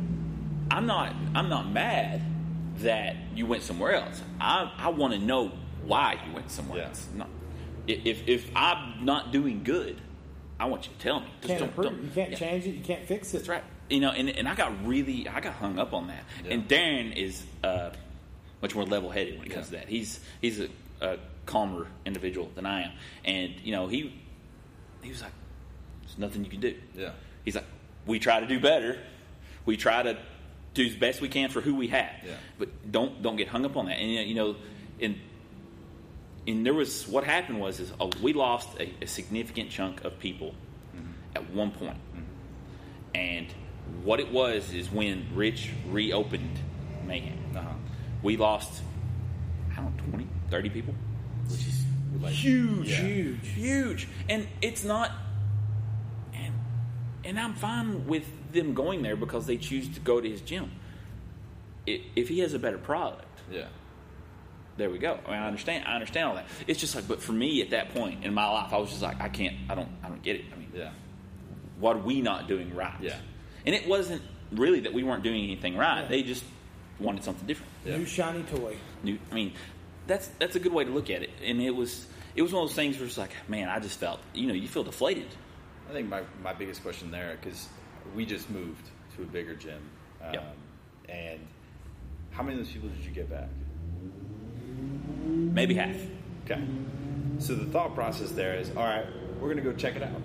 [0.72, 1.14] I'm not.
[1.36, 2.22] I'm not mad
[2.78, 4.22] that you went somewhere else.
[4.40, 5.52] I I want to know
[5.84, 6.88] why you went somewhere Yeah.
[6.88, 7.08] else.
[7.16, 7.30] Not,
[7.88, 10.00] if if I'm not doing good,
[10.60, 11.28] I want you to tell me.
[11.42, 11.86] Just Can't don't- improve.
[11.92, 12.38] don't- You can't yeah.
[12.38, 12.72] change it.
[12.76, 13.38] You can't fix it.
[13.38, 13.64] That's right.
[13.90, 16.24] You know, and, and I got really, I got hung up on that.
[16.46, 16.54] Yeah.
[16.54, 17.90] And Darren is uh,
[18.62, 19.80] much more level headed when it comes Yeah.
[19.80, 19.90] to that.
[19.90, 20.68] He's he's a,
[21.02, 22.92] a calmer individual than I am,
[23.26, 24.14] and you know he
[25.02, 25.32] he was like,
[26.04, 27.12] "There's nothing you can do." yeah,
[27.46, 27.66] He's like,
[28.06, 28.98] "We try to do better.
[29.66, 30.18] We try to
[30.74, 32.36] do as best we can for who we have, Yeah.
[32.58, 34.56] but don't don't get hung up on that." And you know,
[35.02, 35.20] and
[36.48, 40.18] and there was what happened was is uh, we lost a, a significant chunk of
[40.20, 40.54] people
[41.36, 41.98] at one point.
[43.16, 43.48] And
[44.04, 46.60] what it was is when Rich reopened
[47.06, 47.68] Mayhem, Uh-huh.
[48.22, 48.82] we lost,
[49.72, 50.94] I don't know, 20, 30 people,
[51.50, 51.84] which is
[52.22, 53.02] Like, huge, Yeah.
[53.02, 53.48] Huge.
[53.56, 54.08] huge.
[54.30, 55.12] And it's not,
[57.30, 60.72] and I'm fine with them going there because they choose to go to his gym.
[61.88, 63.68] I- If he has a better product, Yeah.
[64.78, 65.20] there we go.
[65.26, 65.86] I mean, I understand.
[65.88, 66.46] I understand all that.
[66.68, 69.02] It's just like, but for me at that point in my life, I was just
[69.02, 69.56] like, I can't.
[69.70, 69.90] I don't.
[70.04, 70.46] I don't get it.
[70.54, 70.92] I mean, Yeah.
[71.80, 72.94] what are we not doing right?
[73.02, 73.18] Yeah.
[73.66, 74.22] And it wasn't
[74.52, 76.02] really that we weren't doing anything right.
[76.02, 76.08] Yeah.
[76.08, 76.44] They just
[77.00, 77.72] wanted something different.
[77.86, 77.98] Yeah.
[77.98, 78.76] New shiny toy.
[79.04, 79.20] New.
[79.32, 79.54] I mean,
[80.08, 81.30] that's that's a good way to look at it.
[81.44, 84.00] And it was it was one of those things where it's like, man, I just
[84.00, 85.28] felt, you know, you feel deflated.
[85.90, 87.68] I think my, my biggest question there, because
[88.16, 89.82] we just moved to a bigger gym.
[90.24, 90.56] Um, Yep.
[91.10, 91.40] And
[92.30, 93.48] how many of those people did you get back?
[95.26, 95.96] Maybe half.
[96.46, 96.62] Okay.
[97.40, 99.06] So the thought process there is, all right,
[99.40, 100.22] we're going to go check it out.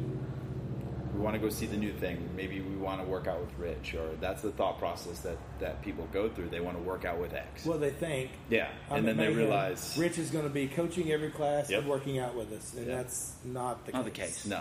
[1.14, 2.28] We want to go see the new thing.
[2.36, 5.80] Maybe we want to work out with Rich, or that's the thought process that, that
[5.80, 6.48] people go through.
[6.50, 7.64] They want to work out with X.
[7.64, 8.30] Well, they think.
[8.50, 11.70] yeah, I'm and at then they realize, Rich is going to be coaching every class
[11.70, 11.80] Yep.
[11.82, 12.96] and working out with us, and Yeah.
[12.96, 14.42] that's not the Not the case.
[14.42, 14.46] case.
[14.46, 14.60] no,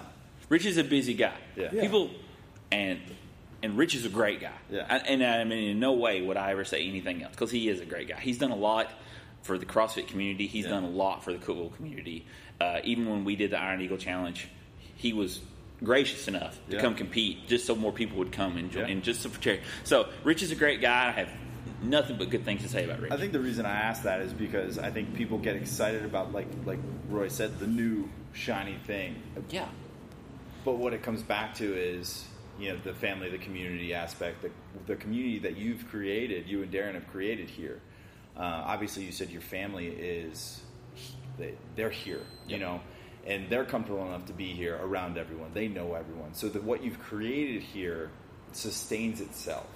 [0.49, 1.33] Rich is a busy guy.
[1.55, 1.69] Yeah.
[1.71, 1.81] Yeah.
[1.81, 2.09] People
[2.71, 2.99] and
[3.61, 4.51] and Rich is a great guy.
[4.69, 4.85] Yeah.
[4.89, 7.69] And, and I mean, in no way would I ever say anything else because he
[7.69, 8.19] is a great guy.
[8.19, 8.89] He's done a lot
[9.43, 10.47] for the CrossFit community.
[10.47, 10.71] He's Yeah.
[10.71, 12.25] done a lot for the Cookeville community.
[12.59, 14.47] Uh, even when we did the Iron Eagle Challenge,
[14.95, 15.39] he was
[15.83, 16.81] gracious enough to Yeah.
[16.81, 18.93] come compete just so more people would come and join Yeah.
[18.93, 19.63] and just for charity.
[19.83, 21.07] So Rich is a great guy.
[21.09, 21.29] I have
[21.81, 23.11] nothing but good things to say about Rich.
[23.11, 26.31] I think the reason I ask that is because I think people get excited about,
[26.33, 26.79] like like
[27.09, 29.15] Roy said, the new shiny thing.
[29.49, 29.67] yeah.
[30.65, 32.25] But what it comes back to is,
[32.59, 34.51] you know, the family, the community aspect, the,
[34.87, 37.81] the community that you've created, you and Darren have created here.
[38.37, 40.61] Uh, obviously, you said your family is,
[41.37, 42.59] they, they're here, you Yep.
[42.61, 42.81] know,
[43.25, 45.51] and they're comfortable enough to be here around everyone.
[45.53, 46.33] They know everyone.
[46.33, 48.09] So that what you've created here
[48.51, 49.67] sustains itself.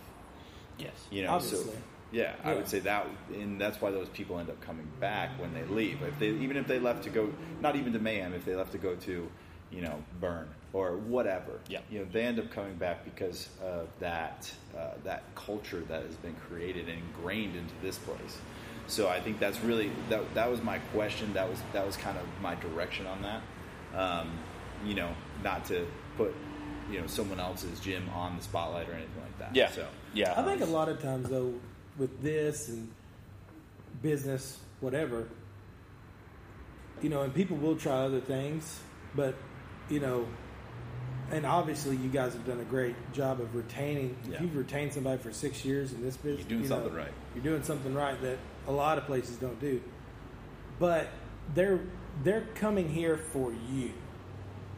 [0.77, 0.91] Yes.
[1.11, 1.73] You know, Obviously.
[1.73, 1.77] so
[2.11, 5.53] yeah, I would say that, and that's why those people end up coming back when
[5.53, 6.01] they leave.
[6.03, 8.71] If they, even if they left to go, not even to Mayhem, if they left
[8.73, 9.29] to go to,
[9.71, 11.79] you know, Burn or whatever, Yeah.
[11.89, 16.15] you know, they end up coming back because of that uh, that culture that has
[16.17, 18.37] been created and ingrained into this place.
[18.87, 20.33] So I think that's really that.
[20.35, 21.33] That was my question.
[21.33, 23.41] That was that was kind of my direction on that.
[23.97, 24.31] Um,
[24.85, 25.09] you know,
[25.43, 25.85] not to
[26.17, 26.33] put
[26.91, 29.55] you know someone else's gym on the spotlight or anything like that.
[29.55, 29.71] Yeah.
[29.71, 30.33] So Yeah.
[30.39, 31.53] I think a lot of times though,
[31.97, 32.89] with this and
[34.01, 35.27] business, whatever,
[37.01, 38.79] you know, and people will try other things,
[39.15, 39.35] but
[39.89, 40.27] you know,
[41.31, 44.15] and obviously you guys have done a great job of retaining.
[44.27, 44.35] Yeah.
[44.35, 46.93] If you've retained somebody for six years in this business, you're doing you know, something
[46.93, 47.11] right.
[47.35, 49.81] You're doing something right that a lot of places don't do.
[50.79, 51.07] But
[51.53, 51.81] they're
[52.23, 53.91] they're coming here for you.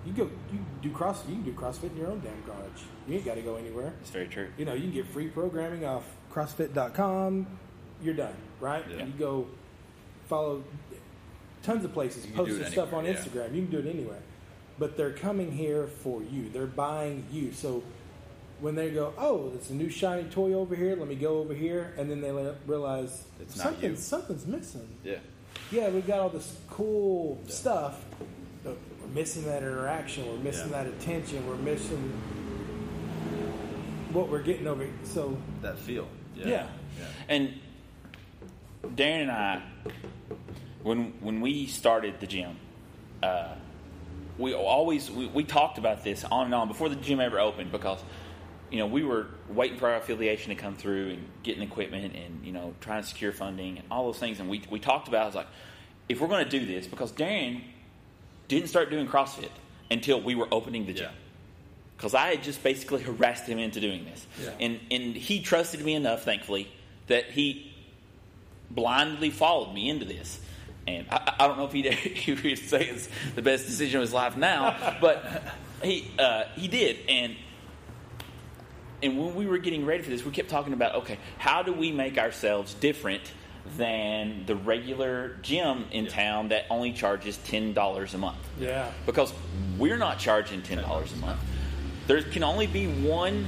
[0.05, 2.81] You go, you do cross, you can do CrossFit in your own damn garage.
[3.07, 4.47] You ain't got to go anywhere It's very true.
[4.57, 7.45] you know, you can get free programming off CrossFit.com.
[8.01, 8.83] You're done, right?
[8.89, 9.05] Yeah.
[9.05, 9.47] You go
[10.27, 10.63] follow
[11.63, 13.13] tons of places, You do stuff on yeah.
[13.13, 13.53] Instagram.
[13.53, 14.19] You can do it anywhere.
[14.79, 16.49] But they're coming here for you.
[16.49, 17.51] They're buying you.
[17.51, 17.83] So
[18.61, 20.95] when they go, oh, there's a new shiny toy over here.
[20.95, 22.31] Let me go over here, and then they
[22.65, 23.95] realize It's not something, you.
[23.97, 24.87] something's missing.
[25.03, 25.17] yeah.
[25.71, 28.03] Yeah, we've got all this cool stuff,
[28.63, 30.25] but we're missing that interaction.
[30.27, 30.83] We're missing Yeah.
[30.83, 31.45] that attention.
[31.47, 32.11] We're missing
[34.11, 34.83] what we're getting over.
[34.83, 34.93] Here.
[35.03, 36.07] So that feel.
[36.35, 36.47] Yeah.
[36.47, 36.67] Yeah.
[37.27, 37.53] And
[38.95, 39.61] Darren and I,
[40.83, 42.55] when when we started the gym,
[43.21, 43.55] uh,
[44.39, 47.71] we always we, we talked about this on and on before the gym ever opened
[47.71, 47.99] because
[48.71, 52.45] you know we were waiting for our affiliation to come through and getting equipment and
[52.45, 55.19] you know trying to secure funding and all those things and we we talked about
[55.19, 55.47] it, I was like
[56.07, 57.61] if we're going to do this because Darren
[58.47, 59.49] didn't start doing CrossFit
[59.91, 61.17] until we were opening the gym Yeah.
[61.97, 64.51] because I had just basically harassed him into doing this, Yeah.
[64.59, 66.71] and and he trusted me enough, thankfully,
[67.07, 67.71] that he
[68.71, 70.39] blindly followed me into this.
[70.89, 74.01] And I, I don't know if he'd, he would say it's the best decision of
[74.01, 75.43] his life now, but
[75.83, 76.97] he uh, he did.
[77.07, 77.35] And
[79.01, 81.73] and when we were getting ready for this, we kept talking about okay, how do
[81.73, 83.31] we make ourselves different
[83.77, 88.39] than the regular gym in town that only charges ten dollars a month?
[88.59, 89.31] yeah, because
[89.77, 91.39] we're not charging ten dollars a month.
[92.07, 93.45] There can only be one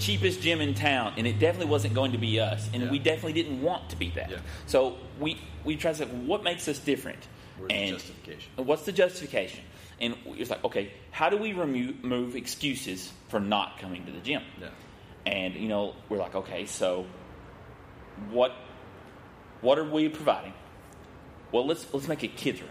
[0.00, 2.90] cheapest gym in town, and it definitely wasn't going to be us, and Yeah.
[2.90, 4.30] we definitely didn't want to be that.
[4.30, 4.38] Yeah.
[4.66, 7.18] So we we tried to say, what makes us different?
[7.58, 8.50] Where's the justification?
[8.56, 9.60] What's the justification?
[10.00, 14.42] And it's like, okay, how do we remove excuses for not coming to the gym?
[14.60, 14.68] Yeah.
[15.26, 17.04] And you know, we're like, okay, so
[18.30, 18.52] what
[19.60, 20.54] what are we providing?
[21.52, 22.70] Well, let's let's make a kids room.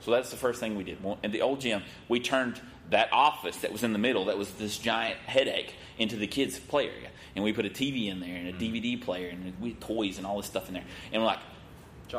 [0.00, 1.02] So that's the first thing we did.
[1.02, 2.60] Well, In the old gym, we turned
[2.92, 6.58] that office that was in the middle, that was this giant headache, into the kids'
[6.58, 7.08] play area.
[7.34, 8.74] And we put a TV in there and a mm-hmm.
[8.74, 10.84] DVD player and we had toys and all this stuff in there.
[11.12, 11.40] And we're like,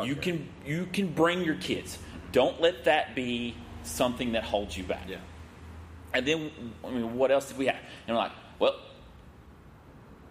[0.04, 2.00] you can you can bring your kids.
[2.32, 5.08] Don't let that be something that holds you back.
[5.08, 5.18] Yeah.
[6.14, 6.52] And then,
[6.84, 7.78] I mean, what else did we have?
[8.08, 8.76] And we're like, well,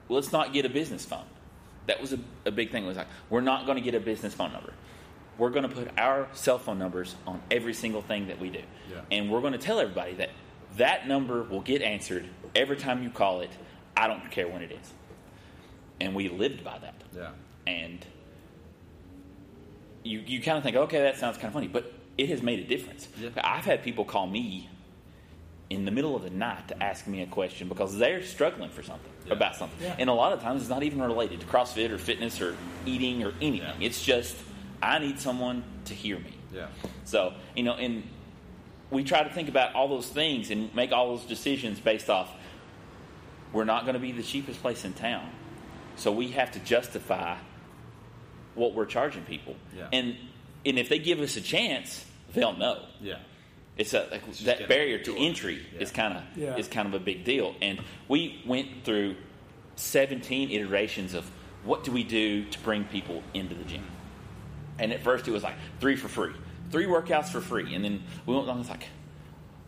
[0.08, 1.24] let's not get a business phone.
[1.86, 2.84] That was a, a big thing.
[2.84, 4.72] It was like, we're not going to get a business phone number.
[5.42, 8.60] We're going to put our cell phone numbers on every single thing that we do.
[8.88, 9.00] Yeah.
[9.10, 10.30] And we're going to tell everybody that
[10.76, 13.50] that number will get answered every time you call it.
[13.96, 14.92] I don't care when it is.
[16.00, 16.94] And we lived by that.
[17.12, 17.30] Yeah.
[17.66, 18.06] And
[20.04, 22.60] you, you kind of think, okay, that sounds kind of funny, but it has made
[22.60, 23.08] a difference.
[23.20, 23.30] Yeah.
[23.42, 24.70] I've had people call me
[25.70, 28.84] in the middle of the night to ask me a question because they're struggling for
[28.84, 29.32] something Yeah.
[29.32, 29.76] about something.
[29.82, 29.96] Yeah.
[29.98, 32.54] And a lot of times it's not even related to CrossFit or fitness or
[32.86, 33.82] eating or anything.
[33.82, 34.36] It's just
[34.82, 36.32] I need someone to hear me.
[36.52, 36.66] Yeah.
[37.04, 38.02] So, you know, and
[38.90, 42.30] we try to think about all those things and make all those decisions based off
[43.52, 45.28] we're not going to be the cheapest place in town.
[45.96, 47.36] So we have to justify
[48.54, 49.56] what we're charging people.
[49.76, 49.88] Yeah.
[49.92, 50.16] And
[50.64, 52.84] and if they give us a chance, they'll know.
[53.00, 53.18] Yeah.
[53.76, 55.80] It's a like, just that barrier to entry Yeah.
[55.80, 56.56] is kind of Yeah.
[56.56, 57.54] is kind of a big deal.
[57.60, 59.16] And we went through
[59.76, 61.30] 17 iterations of
[61.64, 63.84] what do we do to bring people into the gym.
[64.78, 66.32] And at first it was like three for free,
[66.70, 68.60] three workouts for free, and then we went on.
[68.60, 68.86] It's like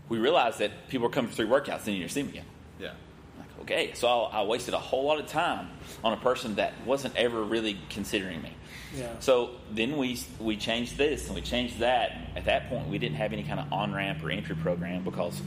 [0.09, 2.45] we realized that people were coming for three workouts, then you never see them again.
[2.81, 2.93] Yeah.
[3.39, 5.69] Like, okay, so I, I wasted a whole lot of time
[6.03, 8.53] on a person that wasn't ever really considering me.
[8.97, 9.09] Yeah.
[9.21, 12.13] So then we we changed this and we changed that.
[12.37, 15.41] At that point, we didn't have any kind of on ramp or entry program because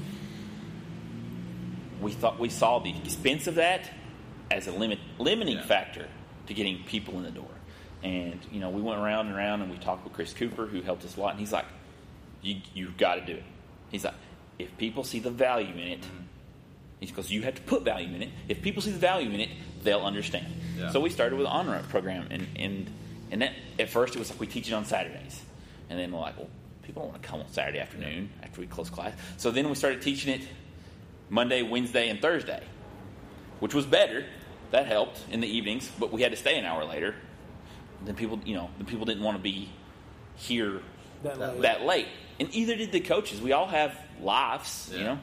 [2.02, 3.90] we thought we saw the expense of that
[4.52, 5.66] as a limit limiting Yeah.
[5.66, 6.08] factor
[6.48, 7.50] to getting people in the door.
[8.04, 10.82] And you know, we went around and around and we talked with Chris Cooper, who
[10.82, 11.66] helped us a lot, and he's like,
[12.42, 13.44] "You you've got to do it."
[13.90, 14.14] He's like,
[14.60, 16.06] "If people see the value in it."
[17.00, 18.30] He goes, you have to put value in it.
[18.50, 19.50] If people see the value in it,
[19.84, 20.48] they'll understand.
[20.76, 20.90] Yeah.
[20.90, 22.90] So we started with an on-ramp program, and and
[23.32, 25.42] and that at first it was like we teach it on Saturdays,
[25.90, 26.50] and then we're like, well,
[26.82, 29.14] people don't want to come on Saturday afternoon after we close class.
[29.38, 30.48] So then we started teaching it
[31.30, 32.64] Monday, Wednesday, and Thursday,
[33.60, 34.26] which was better.
[34.72, 37.16] That helped in the evenings, but we had to stay an hour later.
[38.08, 39.70] Then people, you know, the people didn't want to be
[40.38, 40.82] here
[41.24, 41.62] That late.
[41.62, 42.08] that late.
[42.40, 43.42] And either did the coaches.
[43.42, 45.20] We all have lives, you know.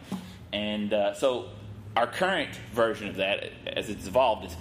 [0.53, 1.49] And uh, so
[1.97, 4.57] our current version of that, as it's evolved, is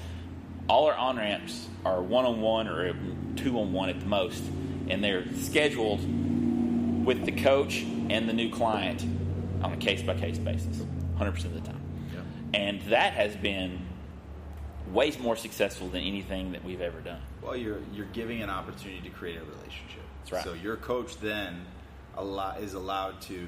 [0.70, 2.96] all our on ramps are one on one or
[3.36, 4.42] two on one at the most,
[4.88, 6.00] and they're scheduled
[7.06, 9.04] with the coach and the new client
[9.62, 10.78] on a case by case basis,
[11.18, 11.82] 100% of the time.
[12.14, 12.20] Yeah.
[12.54, 13.80] And that has been
[14.94, 17.22] way more successful than anything that we've ever done.
[17.44, 20.02] Well, you're you're giving an opportunity to create a relationship.
[20.20, 20.44] That's right.
[20.44, 21.66] So your coach then
[22.16, 23.48] allow, is allowed to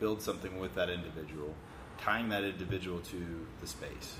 [0.00, 1.54] build something with that individual,
[2.00, 4.16] tying that individual to the space,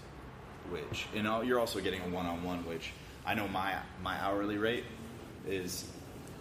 [0.70, 2.66] which and all- you're also getting a one-on-one.
[2.66, 2.90] Which
[3.24, 4.84] I know my my hourly rate
[5.46, 5.88] is,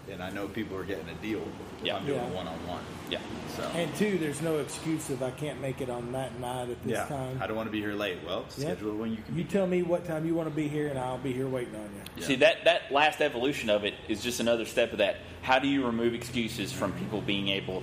[0.09, 1.41] and I know people are getting a deal.
[1.79, 1.97] if Yeah.
[1.97, 2.29] I'm doing Yeah.
[2.29, 2.83] one-on-one.
[3.09, 3.19] Yeah.
[3.55, 6.83] So And two, there's no excuse if I can't make it on that night at
[6.83, 7.39] this yeah, time.
[7.41, 8.19] I don't want to be here late.
[8.25, 8.65] Well, Yeah.
[8.73, 9.35] schedule when you can.
[9.35, 11.47] You be tell me what time you want to be here, and I'll be here
[11.47, 12.01] waiting on you.
[12.17, 12.25] Yeah.
[12.27, 15.17] See that that last evolution of it is just another step of that.
[15.41, 17.81] How do you remove excuses from people being able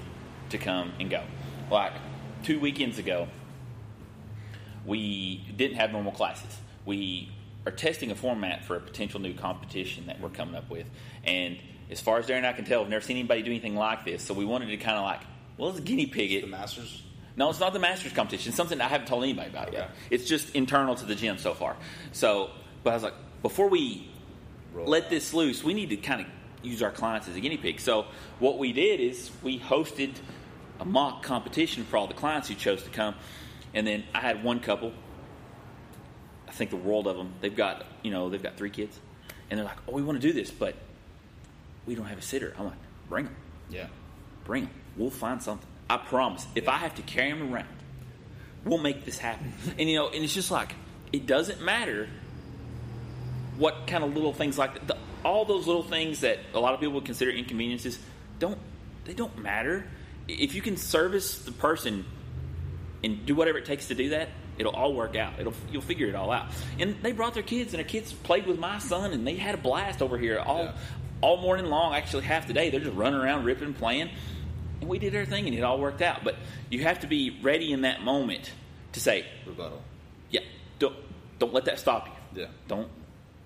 [0.50, 1.22] to come and go?
[1.70, 1.92] Like
[2.44, 3.26] two weekends ago,
[4.86, 6.56] we didn't have normal classes.
[6.84, 7.30] We
[7.66, 10.86] are testing a format for a potential new competition that we're coming up with,
[11.24, 11.58] and
[11.90, 14.04] as far as Darren and I can tell, we've never seen anybody do anything like
[14.04, 14.22] this.
[14.22, 15.20] So we wanted to kind of like,
[15.56, 16.42] well, let's guinea pig it.
[16.42, 17.02] the Masters.
[17.36, 18.50] No, it's not the Masters competition.
[18.50, 19.84] It's something I haven't told anybody about yet.
[19.84, 19.92] Okay.
[20.10, 21.76] It's just internal to the gym so far.
[22.12, 22.50] So,
[22.82, 24.10] but I was like, before we
[24.74, 25.10] Roll let out.
[25.10, 26.26] this loose, we need to kind of
[26.62, 27.80] use our clients as a guinea pig.
[27.80, 28.06] So,
[28.40, 30.14] what we did is we hosted
[30.80, 33.14] a mock competition for all the clients who chose to come,
[33.72, 34.92] and then I had one couple.
[36.48, 37.34] I think the world of them.
[37.40, 38.98] They've got you know they've got three kids,
[39.48, 40.74] and they're like, oh, we want to do this, but
[41.88, 42.54] we don't have a sitter.
[42.58, 42.76] I'm like,
[43.08, 43.36] bring them
[43.70, 43.86] Yeah.
[44.44, 44.74] bring them.
[44.96, 45.66] We'll find something.
[45.90, 46.46] I promise.
[46.54, 47.66] If I have to carry them around,
[48.64, 49.52] we'll make this happen.
[49.78, 50.74] and you know, and it's just like
[51.12, 52.08] it doesn't matter
[53.56, 54.86] what kind of little things like.
[54.86, 57.98] The, all those little things that a lot of people would consider inconveniences
[58.38, 58.58] don't
[59.04, 59.84] they don't matter.
[60.28, 62.04] If you can service the person
[63.02, 64.28] and do whatever it takes to do that,
[64.58, 65.34] it'll all work out.
[65.40, 66.46] It'll you'll figure it all out.
[66.78, 69.54] And they brought their kids, and their kids played with my son, and they had
[69.54, 70.72] a blast over here all Yeah.
[71.20, 71.94] All morning long.
[71.94, 74.10] Actually, half the day they're just running around, ripping, playing,
[74.80, 76.24] and we did our thing, and it all worked out.
[76.24, 76.36] But
[76.70, 78.52] you have to be ready in that moment
[78.92, 79.82] to say, Rebuttal.
[80.30, 80.40] "Yeah,
[80.78, 80.96] don't
[81.38, 82.42] don't let that stop you.
[82.42, 82.48] Yeah.
[82.66, 82.88] don't."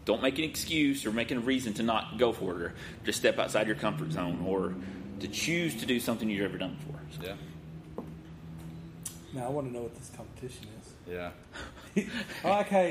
[0.04, 3.20] Don't make an excuse or make a reason to not go for it, or just
[3.20, 4.74] step outside your comfort zone, or
[5.20, 7.00] to choose to do something you've never done before.
[7.12, 8.02] So- Yeah.
[9.32, 11.12] Now I want to know what this competition is.
[11.14, 11.30] Yeah.
[11.97, 12.82] I like how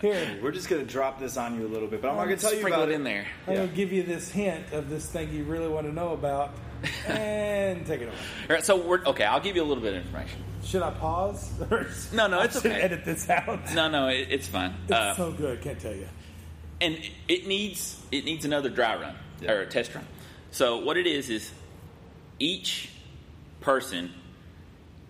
[0.00, 0.38] here.
[0.42, 2.52] We're just gonna drop this on you a little bit, but I'm not gonna tell
[2.52, 3.26] you Sprinkle about it in there.
[3.46, 6.52] I'm gonna give you this hint of this thing you really want to know about,
[7.06, 8.14] and take it away.
[8.48, 9.24] All right, so we're okay.
[9.24, 10.42] I'll give you a little bit of information.
[10.62, 11.50] Should I pause?
[11.70, 12.80] Or No, no, I it's should okay.
[12.80, 13.72] Edit this out.
[13.74, 14.74] No, no, it, it's fine.
[14.84, 15.62] It's Uh, so good.
[15.62, 16.06] Can't tell you.
[16.80, 19.52] and it- it needs it needs another dry run Yeah.
[19.52, 20.06] or a test run.
[20.50, 21.50] So what it is is
[22.38, 22.90] each
[23.60, 24.10] person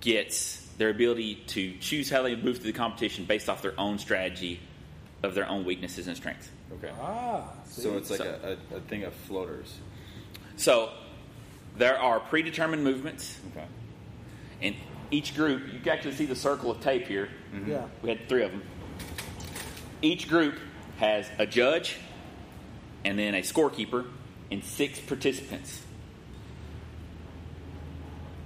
[0.00, 3.98] gets their ability to choose how they move through the competition based off their own
[3.98, 4.58] strategy
[5.22, 6.48] of their own weaknesses and strengths.
[6.72, 6.90] Okay.
[6.98, 7.82] Ah, see?
[7.82, 9.76] So it's like So- a, a, a thing of floaters.
[10.56, 10.88] So
[11.76, 13.66] there are predetermined movements Okay.
[14.62, 14.74] in
[15.10, 15.70] each group.
[15.70, 17.28] You can actually see the circle of tape here.
[17.66, 17.84] yeah.
[18.00, 18.62] We had three of them.
[20.00, 20.54] Each group
[20.96, 21.96] has a judge
[23.04, 24.06] and then a scorekeeper
[24.50, 25.82] and six participants.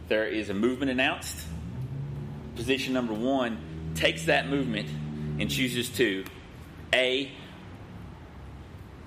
[0.09, 1.37] There is a movement announced.
[2.57, 4.89] Position number one takes that movement
[5.41, 6.25] and chooses to
[6.93, 7.31] A,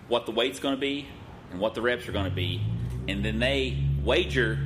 [0.08, 1.08] what the weight's going to be
[1.52, 2.62] and what the reps are going to be,
[3.08, 4.60] and then they wager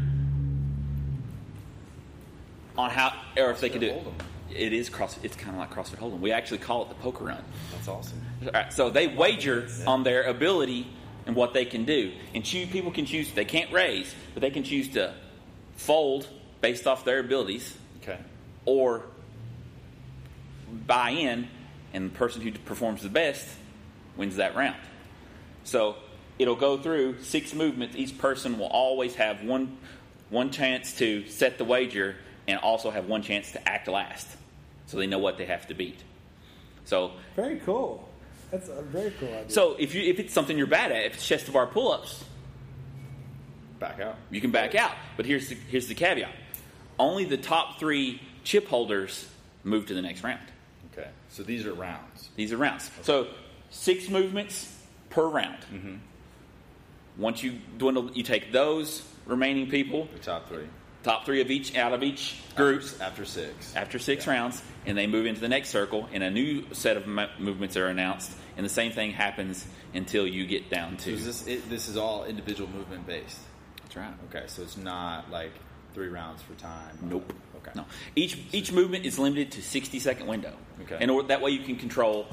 [2.77, 4.07] on how, or if they can do it.
[4.53, 5.17] It is cross.
[5.23, 6.19] It's kind of like CrossFit Hold'em.
[6.19, 7.43] We actually call it the poker run.
[7.71, 8.21] That's awesome.
[8.43, 10.88] All right, so they wager on their ability
[11.25, 13.32] and what they can do, and choose, people can choose.
[13.32, 15.13] They can't raise, but they can choose to
[15.75, 16.27] fold
[16.61, 17.77] based off their abilities.
[18.66, 19.03] Or
[20.88, 21.47] buy in,
[21.93, 23.47] and the person who performs the best
[24.18, 24.78] wins that round.
[25.64, 25.95] So
[26.39, 27.95] it'll go through six movements.
[27.95, 29.78] Each person will always have one
[30.30, 32.16] one chance to set the wager,
[32.47, 34.28] and also have one chance to act last,
[34.86, 35.99] so they know what they have to beat.
[36.86, 38.07] So Very cool.
[38.49, 39.49] That's a very cool idea.
[39.49, 41.91] so if you if it's something you're bad at, if it's chest to bar pull
[41.91, 42.24] ups,
[43.80, 44.16] Back out.
[44.30, 44.91] you can back out.
[45.18, 46.32] But here's the, here's the caveat:
[46.99, 49.30] only the top three chip holders
[49.64, 50.42] move to the next round.
[50.94, 51.10] Okay.
[51.30, 52.30] So these are rounds.
[52.36, 52.89] These are rounds.
[53.04, 53.28] So
[53.70, 54.76] six movements
[55.10, 55.58] per round.
[55.74, 55.96] Mm-hmm.
[57.18, 60.66] Once you dwindle, you take those remaining people, The top three.
[61.04, 63.76] top three of each out of each group After, after six.
[63.76, 64.32] after six Yeah.
[64.34, 67.78] rounds, and they move into the next circle, and a new set of mo- movements
[67.78, 71.14] are announced, and the same thing happens until you get down So to.
[71.14, 73.39] is this it, this is all individual movement based.
[73.84, 74.14] That's right.
[74.34, 74.46] Okay.
[74.48, 75.52] So it's not like
[75.94, 76.98] three rounds for time.
[77.02, 77.34] Nope.
[77.58, 77.72] Okay.
[77.76, 77.86] No.
[78.16, 80.54] Each each movement is limited to sixty second window.
[80.82, 80.98] Okay.
[81.00, 82.28] And or, that way you can control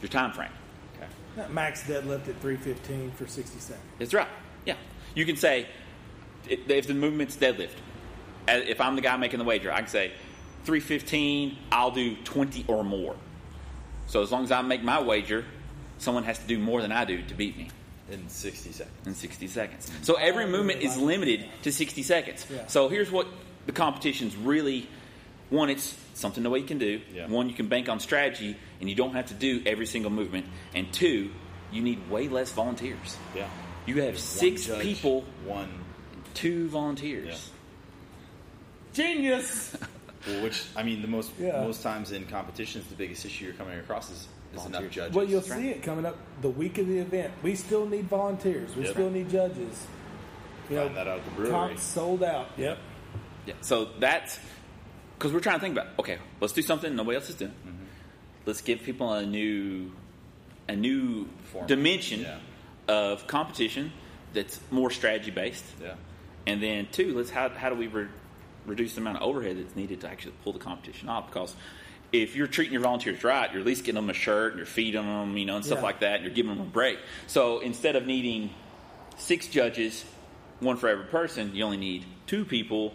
[0.00, 0.50] your time frame.
[0.96, 1.52] Okay.
[1.52, 3.84] Max deadlift at 315 for 60 seconds.
[3.98, 4.28] That's right.
[4.66, 4.74] Yeah.
[5.14, 5.66] You can say
[6.48, 7.76] if the movement's deadlift.
[8.48, 10.12] If I'm the guy making the wager, I can say
[10.64, 11.58] three fifteen.
[11.70, 13.14] I'll do twenty or more.
[14.08, 15.44] So as long as I make my wager,
[15.98, 17.70] someone has to do more than I do to beat me
[18.12, 19.06] In sixty seconds.
[19.06, 19.90] in 60 seconds.
[20.02, 22.46] So every Oh, movement is limited to 60 seconds.
[22.50, 22.66] Yeah.
[22.66, 23.26] So here's what
[23.66, 24.86] the competition's really
[25.50, 27.00] one, it's something nobody can do.
[27.12, 27.26] Yeah.
[27.26, 30.46] One, you can bank on strategy and you don't have to do every single movement.
[30.74, 31.30] And two,
[31.72, 33.16] you need way less volunteers.
[33.34, 33.48] Yeah.
[33.86, 35.68] You have six One judge, people, One.
[36.34, 37.50] two volunteers.
[38.94, 39.04] Yeah.
[39.04, 39.76] Genius!
[40.24, 41.64] Well, which I mean, the most Yeah.
[41.64, 44.94] most times in competitions, the biggest issue you're coming across is, is enough Volunteers.
[44.94, 45.14] judges.
[45.16, 47.32] well, you'll see it coming up the week of the event.
[47.42, 48.74] We still need volunteers.
[48.76, 48.92] We Yep.
[48.92, 49.86] still need judges.
[50.70, 51.50] You Find that out at the brewery.
[51.50, 52.48] comps sold out.
[52.56, 52.78] Yep.
[53.46, 53.54] Yeah.
[53.60, 54.38] So that's
[55.18, 57.50] because we're trying to think about okay, let's do something nobody else is doing.
[57.52, 57.84] Mm-hmm.
[58.46, 59.90] Let's give people a new
[60.68, 61.68] a new Format.
[61.68, 62.38] dimension Yeah.
[62.88, 63.92] of competition
[64.32, 65.64] that's more strategy based.
[65.82, 65.94] Yeah.
[66.46, 68.08] And then two, let's how how do we re-
[68.66, 71.26] reduce the amount of overhead that's needed to actually pull the competition off?
[71.26, 71.54] Because
[72.12, 74.66] if you're treating your volunteers right, you're at least getting them a shirt and you're
[74.66, 75.82] feeding them, you know, and stuff Yeah.
[75.84, 76.98] like that, and you're giving them a break.
[77.26, 78.50] So instead of needing
[79.16, 80.04] six judges,
[80.60, 82.94] one for every person, you only need two people,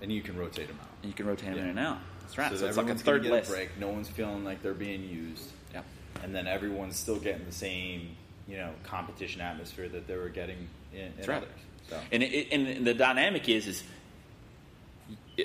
[0.00, 0.88] And you can rotate them out.
[1.02, 1.62] and you can rotate them Yeah.
[1.64, 1.98] in and out.
[2.22, 2.50] That's right.
[2.50, 3.48] So, So, it's like a third get less.
[3.48, 3.78] a break.
[3.78, 5.50] No one's feeling like they're being used.
[5.74, 5.84] Yep.
[6.22, 10.68] And then everyone's still getting the same, you know, competition atmosphere that they were getting
[10.92, 11.36] in, in That's right.
[11.38, 11.48] others.
[11.90, 12.00] So.
[12.12, 13.82] And, it, and the dynamic is, is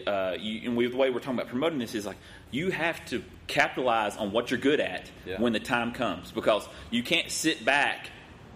[0.08, 2.18] uh, you, and we, the way we're talking about promoting this is like
[2.52, 5.40] you have to capitalize on what you're good at Yeah.
[5.40, 8.10] when the time comes because you can't sit back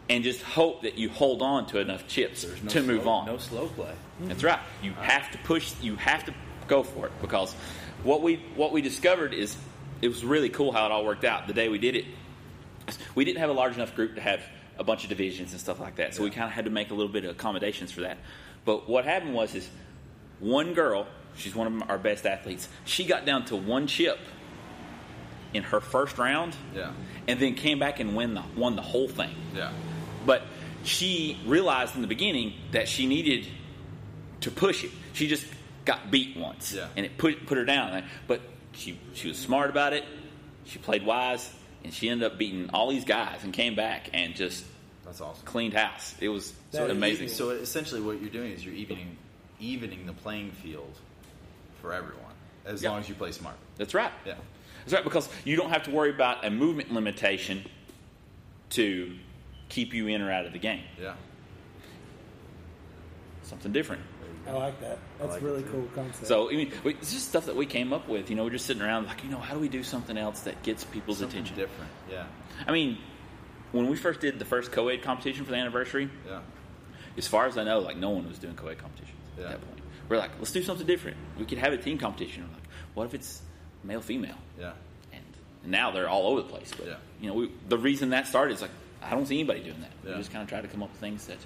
[0.09, 3.25] and just hope that you hold on to enough chips no to move slow- on.
[3.25, 3.91] No slow play.
[4.21, 4.59] That's right.
[4.81, 5.73] You have to push.
[5.81, 6.33] You have to
[6.67, 7.53] go for it because
[8.03, 9.55] what we what we discovered is
[10.01, 11.47] it was really cool how it all worked out.
[11.47, 12.05] The day we did it,
[13.15, 14.41] we didn't have a large enough group to have
[14.79, 16.13] a bunch of divisions and stuff like that.
[16.15, 18.17] So we kind of had to make a little bit of accommodations for that.
[18.63, 19.67] But what happened was is
[20.39, 21.07] one girl,
[21.37, 22.67] she's one of our best athletes.
[22.85, 24.19] She got down to one chip
[25.53, 26.91] in her first round, Yeah.
[27.27, 29.71] and then came back and win the, won the whole thing Yeah.
[30.25, 30.43] but
[30.83, 33.47] she realized in the beginning that she needed
[34.41, 34.91] to push it.
[35.13, 35.45] She just
[35.85, 36.87] got beat once, Yeah.
[36.95, 38.03] and it put put her down.
[38.27, 38.41] But
[38.73, 40.03] she she was smart about it.
[40.65, 41.49] She played wise,
[41.83, 44.63] and she ended up beating all these guys and came back and just
[45.05, 45.45] That's awesome.
[45.45, 46.13] cleaned house.
[46.19, 47.29] It was That is amazing.
[47.29, 49.17] So essentially, what you're doing is you're evening
[49.59, 50.93] evening the playing field
[51.81, 52.33] for everyone,
[52.65, 52.91] as Yeah.
[52.91, 53.55] long as you play smart.
[53.77, 54.11] That's right.
[54.25, 54.35] Yeah.
[54.85, 57.65] That's right because you don't have to worry about a movement limitation
[58.71, 59.15] to
[59.69, 60.83] keep you in or out of the game.
[60.99, 61.13] Yeah.
[63.43, 64.01] Something different.
[64.47, 64.97] I like that.
[65.19, 66.25] That's like really cool concept.
[66.27, 68.29] So I mean, we- it's just stuff that we came up with.
[68.29, 70.41] You know, we're just sitting around like, you know, how do we do something else
[70.41, 71.57] that gets people's Something attention?
[71.57, 71.91] different.
[72.09, 72.25] Yeah.
[72.65, 72.97] I mean,
[73.73, 76.39] when we first did the first co-ed competition for the anniversary, Yeah.
[77.17, 79.45] as far as I know, like no one was doing co-ed competitions Yeah.
[79.45, 79.76] at that point.
[80.09, 81.17] We're like, let's do something different.
[81.37, 82.43] We could have a team competition.
[82.43, 83.41] We're like, what if it's
[83.83, 84.35] male female?
[84.59, 84.71] Yeah.
[85.13, 85.23] And
[85.65, 86.71] now they're all over the place.
[86.77, 86.95] But Yeah.
[87.21, 89.91] you know, we, the reason that started is like I don't see anybody doing that.
[90.03, 90.11] Yeah.
[90.13, 91.37] We just kind of try to come up with things that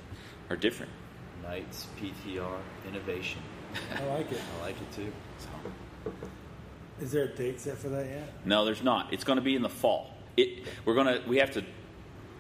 [0.50, 0.92] are different.
[1.44, 2.58] Knights PTR
[2.88, 3.42] innovation.
[3.98, 4.40] I like it.
[4.60, 5.12] I like it too.
[5.40, 6.12] So,
[7.02, 8.34] Is there a date set for that yet?
[8.46, 9.12] no, there's not.
[9.14, 10.12] It's going to be in the fall.
[10.38, 11.64] It we're gonna we have to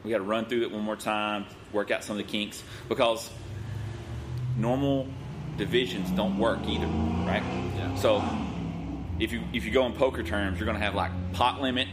[0.03, 2.63] we got to run through it one more time, work out some of the kinks
[2.87, 3.29] because
[4.57, 5.07] normal
[5.57, 7.43] divisions don't work either, right?
[7.77, 7.95] Yeah.
[7.95, 8.23] So
[9.19, 11.87] if you if you go in poker terms, you're going to have like pot limit,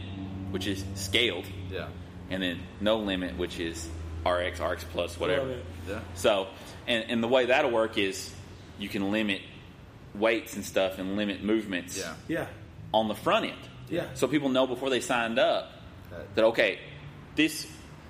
[0.51, 1.87] which is scaled, Yeah.
[2.29, 3.87] and then no limit, which is
[4.25, 5.57] RX, RX plus, whatever.
[5.87, 5.99] Yeah.
[6.15, 6.47] So,
[6.87, 8.33] and, and the way that'll work is
[8.77, 9.41] you can limit
[10.15, 12.13] weights and stuff and limit movements Yeah.
[12.27, 12.47] Yeah.
[12.93, 13.57] on the front end.
[13.89, 14.05] Yeah.
[14.15, 15.71] So people know before they signed up
[16.11, 16.79] That- that okay,
[17.35, 17.67] this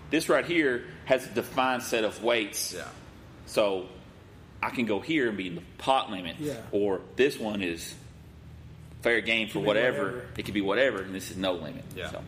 [0.10, 2.74] this right here has a defined set of weights.
[2.76, 2.88] Yeah.
[3.46, 3.86] So
[4.62, 6.36] I can go here and be in the pot limit.
[6.40, 6.56] Yeah.
[6.72, 7.94] Or this one is
[9.02, 10.04] fair game for whatever.
[10.06, 10.26] whatever.
[10.38, 11.86] It could be whatever, and this is no limit.
[11.96, 12.12] Yeah.
[12.12, 12.22] So,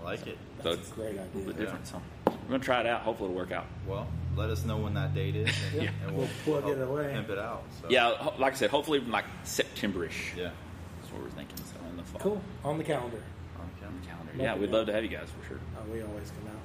[0.00, 0.38] I like it.
[0.62, 1.64] so That's it's a great a little bit idea.
[1.66, 1.86] different.
[1.86, 3.02] So we're gonna try it out.
[3.02, 3.66] Hopefully it'll work out.
[3.86, 5.90] Well, let us know when that date is, and, Yeah.
[6.06, 7.12] and We'll plug it away.
[7.12, 7.64] Pimp it out.
[7.82, 7.88] So.
[7.90, 10.32] Yeah, like I said, hopefully like September-ish.
[10.36, 10.50] Yeah.
[11.00, 11.56] That's what we're thinking.
[11.58, 12.20] So in the fall.
[12.20, 12.42] Cool.
[12.64, 13.18] On the calendar.
[13.18, 13.86] Okay.
[13.86, 14.32] On the calendar.
[14.38, 14.78] Yeah, we'd go.
[14.78, 15.58] love to have you guys for sure.
[15.78, 16.60] Oh, we always come out.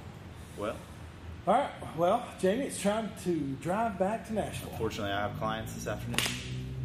[0.58, 0.76] Well,
[1.48, 1.70] All right.
[1.96, 4.72] Well, Jamie, it's time to drive back to Nashville.
[4.78, 6.20] fortunately, I have clients this afternoon.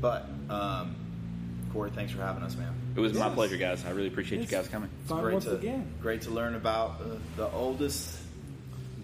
[0.01, 0.95] But um,
[1.73, 2.73] Corey, thanks for having us, man.
[2.97, 3.85] It was my pleasure, guys.
[3.87, 4.51] I really appreciate Yes.
[4.51, 4.91] you guys coming.
[5.07, 5.91] Fun great once to again.
[6.03, 8.19] great to learn about uh, the oldest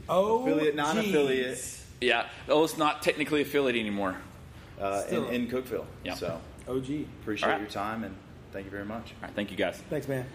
[0.09, 1.81] Oh, Affiliate, non-affiliate.
[2.01, 2.27] Yeah.
[2.49, 4.15] Oh, it's not technically affiliate anymore.
[4.81, 5.29] uh, in, Still.
[5.31, 5.87] in Cookeville.
[6.05, 6.15] Yeah.
[6.15, 6.39] So
[6.69, 7.07] OG.
[7.23, 7.61] appreciate All right.
[7.61, 8.15] your time and
[8.53, 9.13] thank you very much.
[9.23, 9.35] All right.
[9.35, 9.83] Thank you, guys.
[9.91, 10.27] Thanks, man.